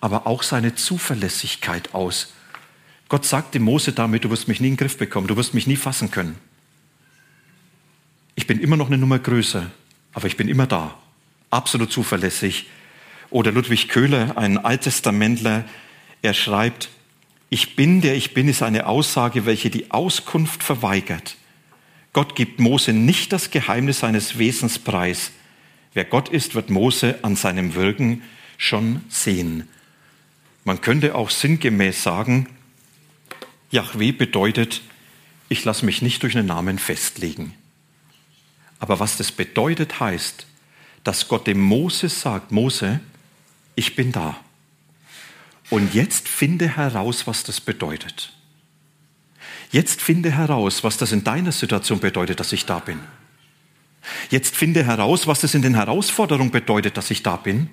aber 0.00 0.26
auch 0.26 0.42
seine 0.42 0.74
Zuverlässigkeit 0.74 1.94
aus. 1.94 2.32
Gott 3.08 3.24
sagte 3.24 3.60
Mose 3.60 3.92
damit, 3.92 4.24
du 4.24 4.30
wirst 4.30 4.48
mich 4.48 4.60
nie 4.60 4.68
in 4.68 4.72
den 4.72 4.78
Griff 4.78 4.98
bekommen, 4.98 5.28
du 5.28 5.36
wirst 5.36 5.54
mich 5.54 5.66
nie 5.66 5.76
fassen 5.76 6.10
können. 6.10 6.36
Ich 8.34 8.46
bin 8.46 8.60
immer 8.60 8.76
noch 8.76 8.88
eine 8.88 8.98
Nummer 8.98 9.18
größer, 9.18 9.70
aber 10.12 10.26
ich 10.26 10.36
bin 10.36 10.48
immer 10.48 10.66
da, 10.66 10.96
absolut 11.50 11.92
zuverlässig. 11.92 12.68
Oder 13.30 13.52
Ludwig 13.52 13.88
Köhler, 13.88 14.36
ein 14.36 14.58
Alttestamentler, 14.58 15.64
er 16.22 16.34
schreibt, 16.34 16.90
ich 17.48 17.76
bin, 17.76 18.00
der 18.00 18.16
ich 18.16 18.34
bin, 18.34 18.48
ist 18.48 18.62
eine 18.62 18.86
Aussage, 18.86 19.46
welche 19.46 19.70
die 19.70 19.90
Auskunft 19.90 20.62
verweigert. 20.62 21.36
Gott 22.12 22.34
gibt 22.34 22.60
Mose 22.60 22.92
nicht 22.92 23.32
das 23.32 23.50
Geheimnis 23.50 24.00
seines 24.00 24.38
Wesens 24.38 24.78
preis. 24.78 25.30
Wer 25.94 26.04
Gott 26.04 26.28
ist, 26.28 26.54
wird 26.54 26.70
Mose 26.70 27.18
an 27.22 27.36
seinem 27.36 27.74
Wirken 27.74 28.22
schon 28.58 29.02
sehen. 29.08 29.68
Man 30.64 30.80
könnte 30.80 31.14
auch 31.14 31.30
sinngemäß 31.30 32.02
sagen, 32.02 32.48
Yahweh 33.76 34.12
bedeutet, 34.12 34.80
ich 35.48 35.64
lasse 35.64 35.84
mich 35.84 36.00
nicht 36.02 36.22
durch 36.22 36.36
einen 36.36 36.48
Namen 36.48 36.78
festlegen. 36.78 37.54
Aber 38.78 39.00
was 39.00 39.16
das 39.16 39.30
bedeutet, 39.30 40.00
heißt, 40.00 40.46
dass 41.04 41.28
Gott 41.28 41.46
dem 41.46 41.60
Mose 41.60 42.08
sagt, 42.08 42.52
Mose, 42.52 43.00
ich 43.74 43.94
bin 43.94 44.12
da. 44.12 44.40
Und 45.68 45.94
jetzt 45.94 46.26
finde 46.28 46.76
heraus, 46.76 47.26
was 47.26 47.44
das 47.44 47.60
bedeutet. 47.60 48.32
Jetzt 49.72 50.00
finde 50.00 50.30
heraus, 50.30 50.82
was 50.82 50.96
das 50.96 51.12
in 51.12 51.22
deiner 51.22 51.52
Situation 51.52 52.00
bedeutet, 52.00 52.40
dass 52.40 52.52
ich 52.52 52.64
da 52.64 52.78
bin. 52.78 52.98
Jetzt 54.30 54.56
finde 54.56 54.84
heraus, 54.84 55.26
was 55.26 55.40
das 55.40 55.54
in 55.54 55.62
den 55.62 55.74
Herausforderungen 55.74 56.50
bedeutet, 56.50 56.96
dass 56.96 57.10
ich 57.10 57.22
da 57.22 57.36
bin. 57.36 57.68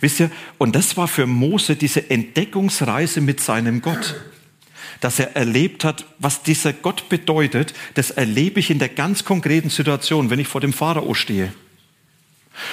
Wisst 0.00 0.20
ihr, 0.20 0.30
und 0.58 0.76
das 0.76 0.96
war 0.96 1.08
für 1.08 1.26
Mose 1.26 1.74
diese 1.74 2.10
Entdeckungsreise 2.10 3.20
mit 3.20 3.40
seinem 3.40 3.82
Gott. 3.82 4.14
Dass 5.00 5.18
er 5.18 5.36
erlebt 5.36 5.84
hat, 5.84 6.04
was 6.18 6.42
dieser 6.42 6.72
Gott 6.72 7.08
bedeutet, 7.08 7.74
das 7.94 8.10
erlebe 8.10 8.60
ich 8.60 8.70
in 8.70 8.78
der 8.78 8.88
ganz 8.88 9.24
konkreten 9.24 9.70
Situation, 9.70 10.30
wenn 10.30 10.40
ich 10.40 10.48
vor 10.48 10.60
dem 10.60 10.72
Pharao 10.72 11.14
stehe. 11.14 11.52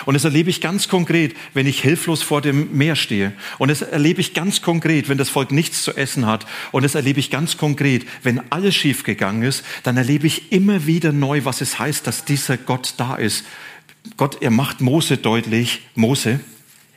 Und 0.06 0.16
das 0.16 0.26
erlebe 0.26 0.50
ich 0.50 0.62
ganz 0.62 0.88
konkret, 0.88 1.36
wenn 1.54 1.68
ich 1.68 1.82
hilflos 1.82 2.22
vor 2.22 2.42
dem 2.42 2.76
Meer 2.78 2.96
stehe. 2.96 3.34
Und 3.58 3.70
das 3.70 3.82
erlebe 3.82 4.22
ich 4.22 4.34
ganz 4.34 4.62
konkret, 4.62 5.08
wenn 5.08 5.18
das 5.18 5.30
Volk 5.30 5.52
nichts 5.52 5.84
zu 5.84 5.96
essen 5.96 6.26
hat. 6.26 6.46
Und 6.72 6.84
das 6.84 6.96
erlebe 6.96 7.20
ich 7.20 7.30
ganz 7.30 7.58
konkret, 7.58 8.06
wenn 8.24 8.42
alles 8.52 8.76
schiefgegangen 8.76 9.44
ist, 9.44 9.64
dann 9.84 9.98
erlebe 9.98 10.28
ich 10.28 10.52
immer 10.52 10.88
wieder 10.88 11.12
neu, 11.12 11.46
was 11.46 11.62
es 11.62 11.80
heißt, 11.80 12.06
dass 12.08 12.26
dieser 12.26 12.58
Gott 12.58 12.96
da 12.98 13.16
ist. 13.16 13.46
Gott, 14.18 14.42
er 14.42 14.52
macht 14.52 14.82
Mose 14.82 15.18
deutlich, 15.18 15.82
Mose, 15.96 16.40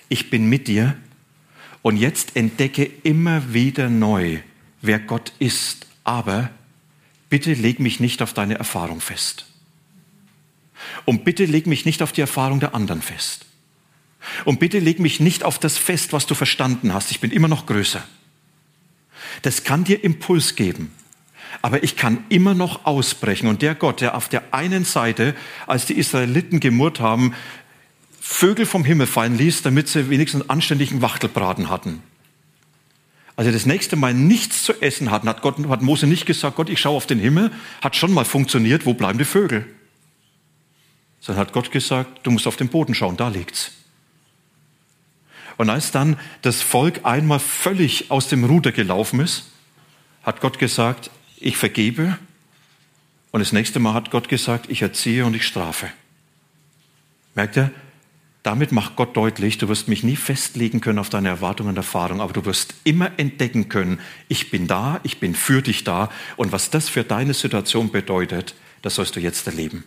ich 0.08 0.30
bin 0.30 0.48
mit 0.48 0.68
dir. 0.68 0.96
Und 1.82 1.96
jetzt 1.96 2.36
entdecke 2.36 2.90
immer 3.02 3.54
wieder 3.54 3.88
neu, 3.88 4.38
wer 4.82 4.98
Gott 4.98 5.32
ist. 5.38 5.86
Aber 6.04 6.50
bitte 7.28 7.52
leg 7.52 7.80
mich 7.80 8.00
nicht 8.00 8.22
auf 8.22 8.32
deine 8.32 8.54
Erfahrung 8.54 9.00
fest. 9.00 9.46
Und 11.04 11.24
bitte 11.24 11.44
leg 11.44 11.66
mich 11.66 11.84
nicht 11.84 12.02
auf 12.02 12.12
die 12.12 12.20
Erfahrung 12.20 12.60
der 12.60 12.74
anderen 12.74 13.02
fest. 13.02 13.46
Und 14.44 14.60
bitte 14.60 14.78
leg 14.78 14.98
mich 14.98 15.20
nicht 15.20 15.44
auf 15.44 15.58
das 15.58 15.78
fest, 15.78 16.12
was 16.12 16.26
du 16.26 16.34
verstanden 16.34 16.92
hast. 16.92 17.10
Ich 17.10 17.20
bin 17.20 17.30
immer 17.30 17.48
noch 17.48 17.66
größer. 17.66 18.02
Das 19.42 19.64
kann 19.64 19.84
dir 19.84 20.02
Impuls 20.04 20.56
geben. 20.56 20.92
Aber 21.62 21.82
ich 21.82 21.96
kann 21.96 22.24
immer 22.28 22.54
noch 22.54 22.84
ausbrechen. 22.84 23.48
Und 23.48 23.62
der 23.62 23.74
Gott, 23.74 24.00
der 24.00 24.14
auf 24.14 24.28
der 24.28 24.54
einen 24.54 24.84
Seite, 24.84 25.34
als 25.66 25.86
die 25.86 25.98
Israeliten 25.98 26.60
gemurrt 26.60 27.00
haben, 27.00 27.34
Vögel 28.20 28.66
vom 28.66 28.84
Himmel 28.84 29.06
fallen 29.06 29.36
ließ, 29.36 29.62
damit 29.62 29.88
sie 29.88 30.08
wenigstens 30.10 30.42
einen 30.42 30.50
anständigen 30.50 31.02
Wachtelbraten 31.02 31.68
hatten. 31.68 32.02
Als 33.40 33.46
sie 33.46 33.52
das 33.54 33.64
nächste 33.64 33.96
Mal 33.96 34.12
nichts 34.12 34.64
zu 34.64 34.82
essen 34.82 35.10
hatten, 35.10 35.26
hat, 35.26 35.40
Gott, 35.40 35.56
hat 35.66 35.80
Mose 35.80 36.06
nicht 36.06 36.26
gesagt, 36.26 36.56
Gott, 36.56 36.68
ich 36.68 36.78
schaue 36.78 36.98
auf 36.98 37.06
den 37.06 37.18
Himmel, 37.18 37.50
hat 37.80 37.96
schon 37.96 38.12
mal 38.12 38.26
funktioniert, 38.26 38.84
wo 38.84 38.92
bleiben 38.92 39.18
die 39.18 39.24
Vögel? 39.24 39.64
sondern 41.20 41.46
hat 41.46 41.54
Gott 41.54 41.70
gesagt, 41.70 42.20
du 42.26 42.30
musst 42.30 42.46
auf 42.46 42.56
den 42.56 42.68
Boden 42.68 42.94
schauen, 42.94 43.16
da 43.16 43.28
liegt's. 43.28 43.72
Und 45.56 45.70
als 45.70 45.90
dann 45.90 46.18
das 46.42 46.60
Volk 46.60 47.06
einmal 47.06 47.38
völlig 47.38 48.10
aus 48.10 48.28
dem 48.28 48.44
Ruder 48.44 48.72
gelaufen 48.72 49.20
ist, 49.20 49.46
hat 50.22 50.42
Gott 50.42 50.58
gesagt, 50.58 51.10
ich 51.38 51.56
vergebe. 51.56 52.18
Und 53.30 53.40
das 53.40 53.52
nächste 53.52 53.78
Mal 53.78 53.94
hat 53.94 54.10
Gott 54.10 54.28
gesagt, 54.28 54.66
ich 54.68 54.82
erziehe 54.82 55.24
und 55.24 55.32
ich 55.32 55.46
strafe. 55.46 55.88
Merkt 57.34 57.56
ihr? 57.56 57.70
Damit 58.42 58.72
macht 58.72 58.96
Gott 58.96 59.16
deutlich, 59.16 59.58
du 59.58 59.68
wirst 59.68 59.88
mich 59.88 60.02
nie 60.02 60.16
festlegen 60.16 60.80
können 60.80 60.98
auf 60.98 61.10
deine 61.10 61.28
Erwartungen 61.28 61.70
und 61.70 61.76
Erfahrungen, 61.76 62.22
aber 62.22 62.32
du 62.32 62.46
wirst 62.46 62.74
immer 62.84 63.10
entdecken 63.18 63.68
können, 63.68 64.00
ich 64.28 64.50
bin 64.50 64.66
da, 64.66 65.00
ich 65.02 65.20
bin 65.20 65.34
für 65.34 65.60
dich 65.60 65.84
da. 65.84 66.08
Und 66.36 66.50
was 66.50 66.70
das 66.70 66.88
für 66.88 67.04
deine 67.04 67.34
Situation 67.34 67.90
bedeutet, 67.90 68.54
das 68.80 68.94
sollst 68.94 69.14
du 69.16 69.20
jetzt 69.20 69.46
erleben 69.46 69.84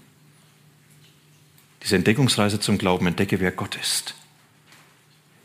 diese 1.83 1.97
Entdeckungsreise 1.97 2.59
zum 2.59 2.77
Glauben, 2.77 3.07
entdecke, 3.07 3.39
wer 3.39 3.51
Gott 3.51 3.75
ist. 3.75 4.15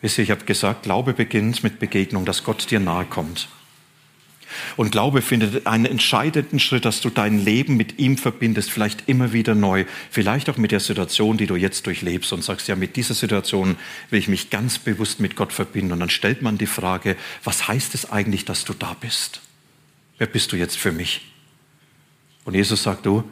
Wisst 0.00 0.18
ihr, 0.18 0.24
ich 0.24 0.30
habe 0.30 0.44
gesagt, 0.44 0.84
Glaube 0.84 1.12
beginnt 1.12 1.64
mit 1.64 1.80
Begegnung, 1.80 2.24
dass 2.24 2.44
Gott 2.44 2.70
dir 2.70 2.78
nahe 2.78 3.04
kommt. 3.04 3.48
Und 4.76 4.92
Glaube 4.92 5.22
findet 5.22 5.66
einen 5.66 5.84
entscheidenden 5.84 6.58
Schritt, 6.58 6.84
dass 6.84 7.00
du 7.00 7.10
dein 7.10 7.44
Leben 7.44 7.76
mit 7.76 7.98
ihm 7.98 8.16
verbindest, 8.16 8.70
vielleicht 8.70 9.08
immer 9.08 9.32
wieder 9.32 9.54
neu, 9.54 9.84
vielleicht 10.10 10.48
auch 10.50 10.56
mit 10.56 10.72
der 10.72 10.80
Situation, 10.80 11.36
die 11.36 11.46
du 11.46 11.56
jetzt 11.56 11.86
durchlebst 11.86 12.32
und 12.32 12.42
sagst, 12.42 12.68
ja, 12.68 12.76
mit 12.76 12.96
dieser 12.96 13.14
Situation 13.14 13.76
will 14.10 14.18
ich 14.18 14.28
mich 14.28 14.50
ganz 14.50 14.78
bewusst 14.78 15.20
mit 15.20 15.36
Gott 15.36 15.52
verbinden. 15.52 15.92
Und 15.92 16.00
dann 16.00 16.10
stellt 16.10 16.42
man 16.42 16.58
die 16.58 16.66
Frage, 16.66 17.16
was 17.44 17.68
heißt 17.68 17.94
es 17.94 18.10
eigentlich, 18.10 18.44
dass 18.44 18.64
du 18.64 18.74
da 18.74 18.94
bist? 19.00 19.40
Wer 20.18 20.26
bist 20.26 20.52
du 20.52 20.56
jetzt 20.56 20.76
für 20.76 20.92
mich? 20.92 21.32
Und 22.44 22.54
Jesus 22.54 22.82
sagt, 22.82 23.06
du, 23.06 23.24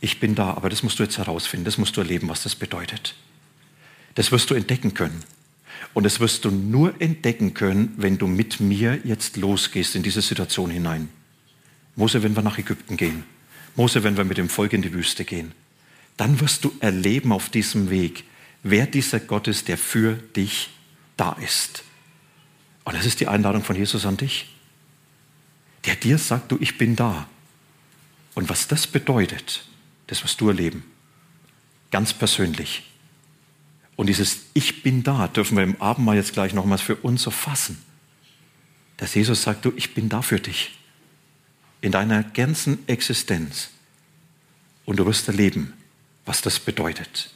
ich 0.00 0.20
bin 0.20 0.34
da, 0.34 0.50
aber 0.50 0.68
das 0.68 0.82
musst 0.82 0.98
du 0.98 1.02
jetzt 1.02 1.18
herausfinden, 1.18 1.64
das 1.64 1.78
musst 1.78 1.96
du 1.96 2.00
erleben, 2.00 2.28
was 2.28 2.42
das 2.42 2.54
bedeutet. 2.54 3.14
Das 4.14 4.32
wirst 4.32 4.50
du 4.50 4.54
entdecken 4.54 4.94
können. 4.94 5.24
Und 5.94 6.04
das 6.04 6.20
wirst 6.20 6.44
du 6.44 6.50
nur 6.50 7.00
entdecken 7.00 7.54
können, 7.54 7.94
wenn 7.96 8.18
du 8.18 8.26
mit 8.26 8.60
mir 8.60 9.00
jetzt 9.04 9.36
losgehst 9.36 9.96
in 9.96 10.02
diese 10.02 10.22
Situation 10.22 10.70
hinein. 10.70 11.08
Mose, 11.94 12.22
wenn 12.22 12.36
wir 12.36 12.42
nach 12.42 12.58
Ägypten 12.58 12.96
gehen. 12.96 13.24
Mose, 13.74 14.02
wenn 14.02 14.16
wir 14.16 14.24
mit 14.24 14.38
dem 14.38 14.48
Volk 14.48 14.72
in 14.72 14.82
die 14.82 14.92
Wüste 14.92 15.24
gehen. 15.24 15.52
Dann 16.16 16.40
wirst 16.40 16.64
du 16.64 16.72
erleben 16.80 17.32
auf 17.32 17.48
diesem 17.48 17.90
Weg, 17.90 18.24
wer 18.62 18.86
dieser 18.86 19.20
Gott 19.20 19.48
ist, 19.48 19.68
der 19.68 19.78
für 19.78 20.14
dich 20.14 20.70
da 21.16 21.32
ist. 21.32 21.84
Und 22.84 22.96
das 22.96 23.06
ist 23.06 23.20
die 23.20 23.28
Einladung 23.28 23.62
von 23.62 23.76
Jesus 23.76 24.06
an 24.06 24.16
dich. 24.16 24.54
Der 25.84 25.96
dir 25.96 26.18
sagt, 26.18 26.52
du, 26.52 26.58
ich 26.60 26.78
bin 26.78 26.96
da. 26.96 27.28
Und 28.34 28.48
was 28.48 28.68
das 28.68 28.86
bedeutet, 28.86 29.66
das 30.06 30.22
wirst 30.22 30.40
du 30.40 30.48
erleben. 30.48 30.84
Ganz 31.90 32.12
persönlich. 32.12 32.84
Und 33.96 34.08
dieses 34.08 34.44
Ich 34.52 34.82
bin 34.82 35.02
da 35.02 35.26
dürfen 35.28 35.56
wir 35.56 35.64
im 35.64 35.80
Abendmahl 35.80 36.16
jetzt 36.16 36.34
gleich 36.34 36.52
nochmals 36.52 36.82
für 36.82 36.96
uns 36.96 37.22
so 37.22 37.30
fassen. 37.30 37.82
Dass 38.98 39.14
Jesus 39.14 39.42
sagt, 39.42 39.64
du, 39.64 39.72
ich 39.76 39.94
bin 39.94 40.08
da 40.08 40.22
für 40.22 40.38
dich. 40.38 40.78
In 41.80 41.92
deiner 41.92 42.22
ganzen 42.22 42.86
Existenz. 42.88 43.70
Und 44.84 44.98
du 44.98 45.06
wirst 45.06 45.28
erleben, 45.28 45.72
was 46.24 46.42
das 46.42 46.60
bedeutet. 46.60 47.30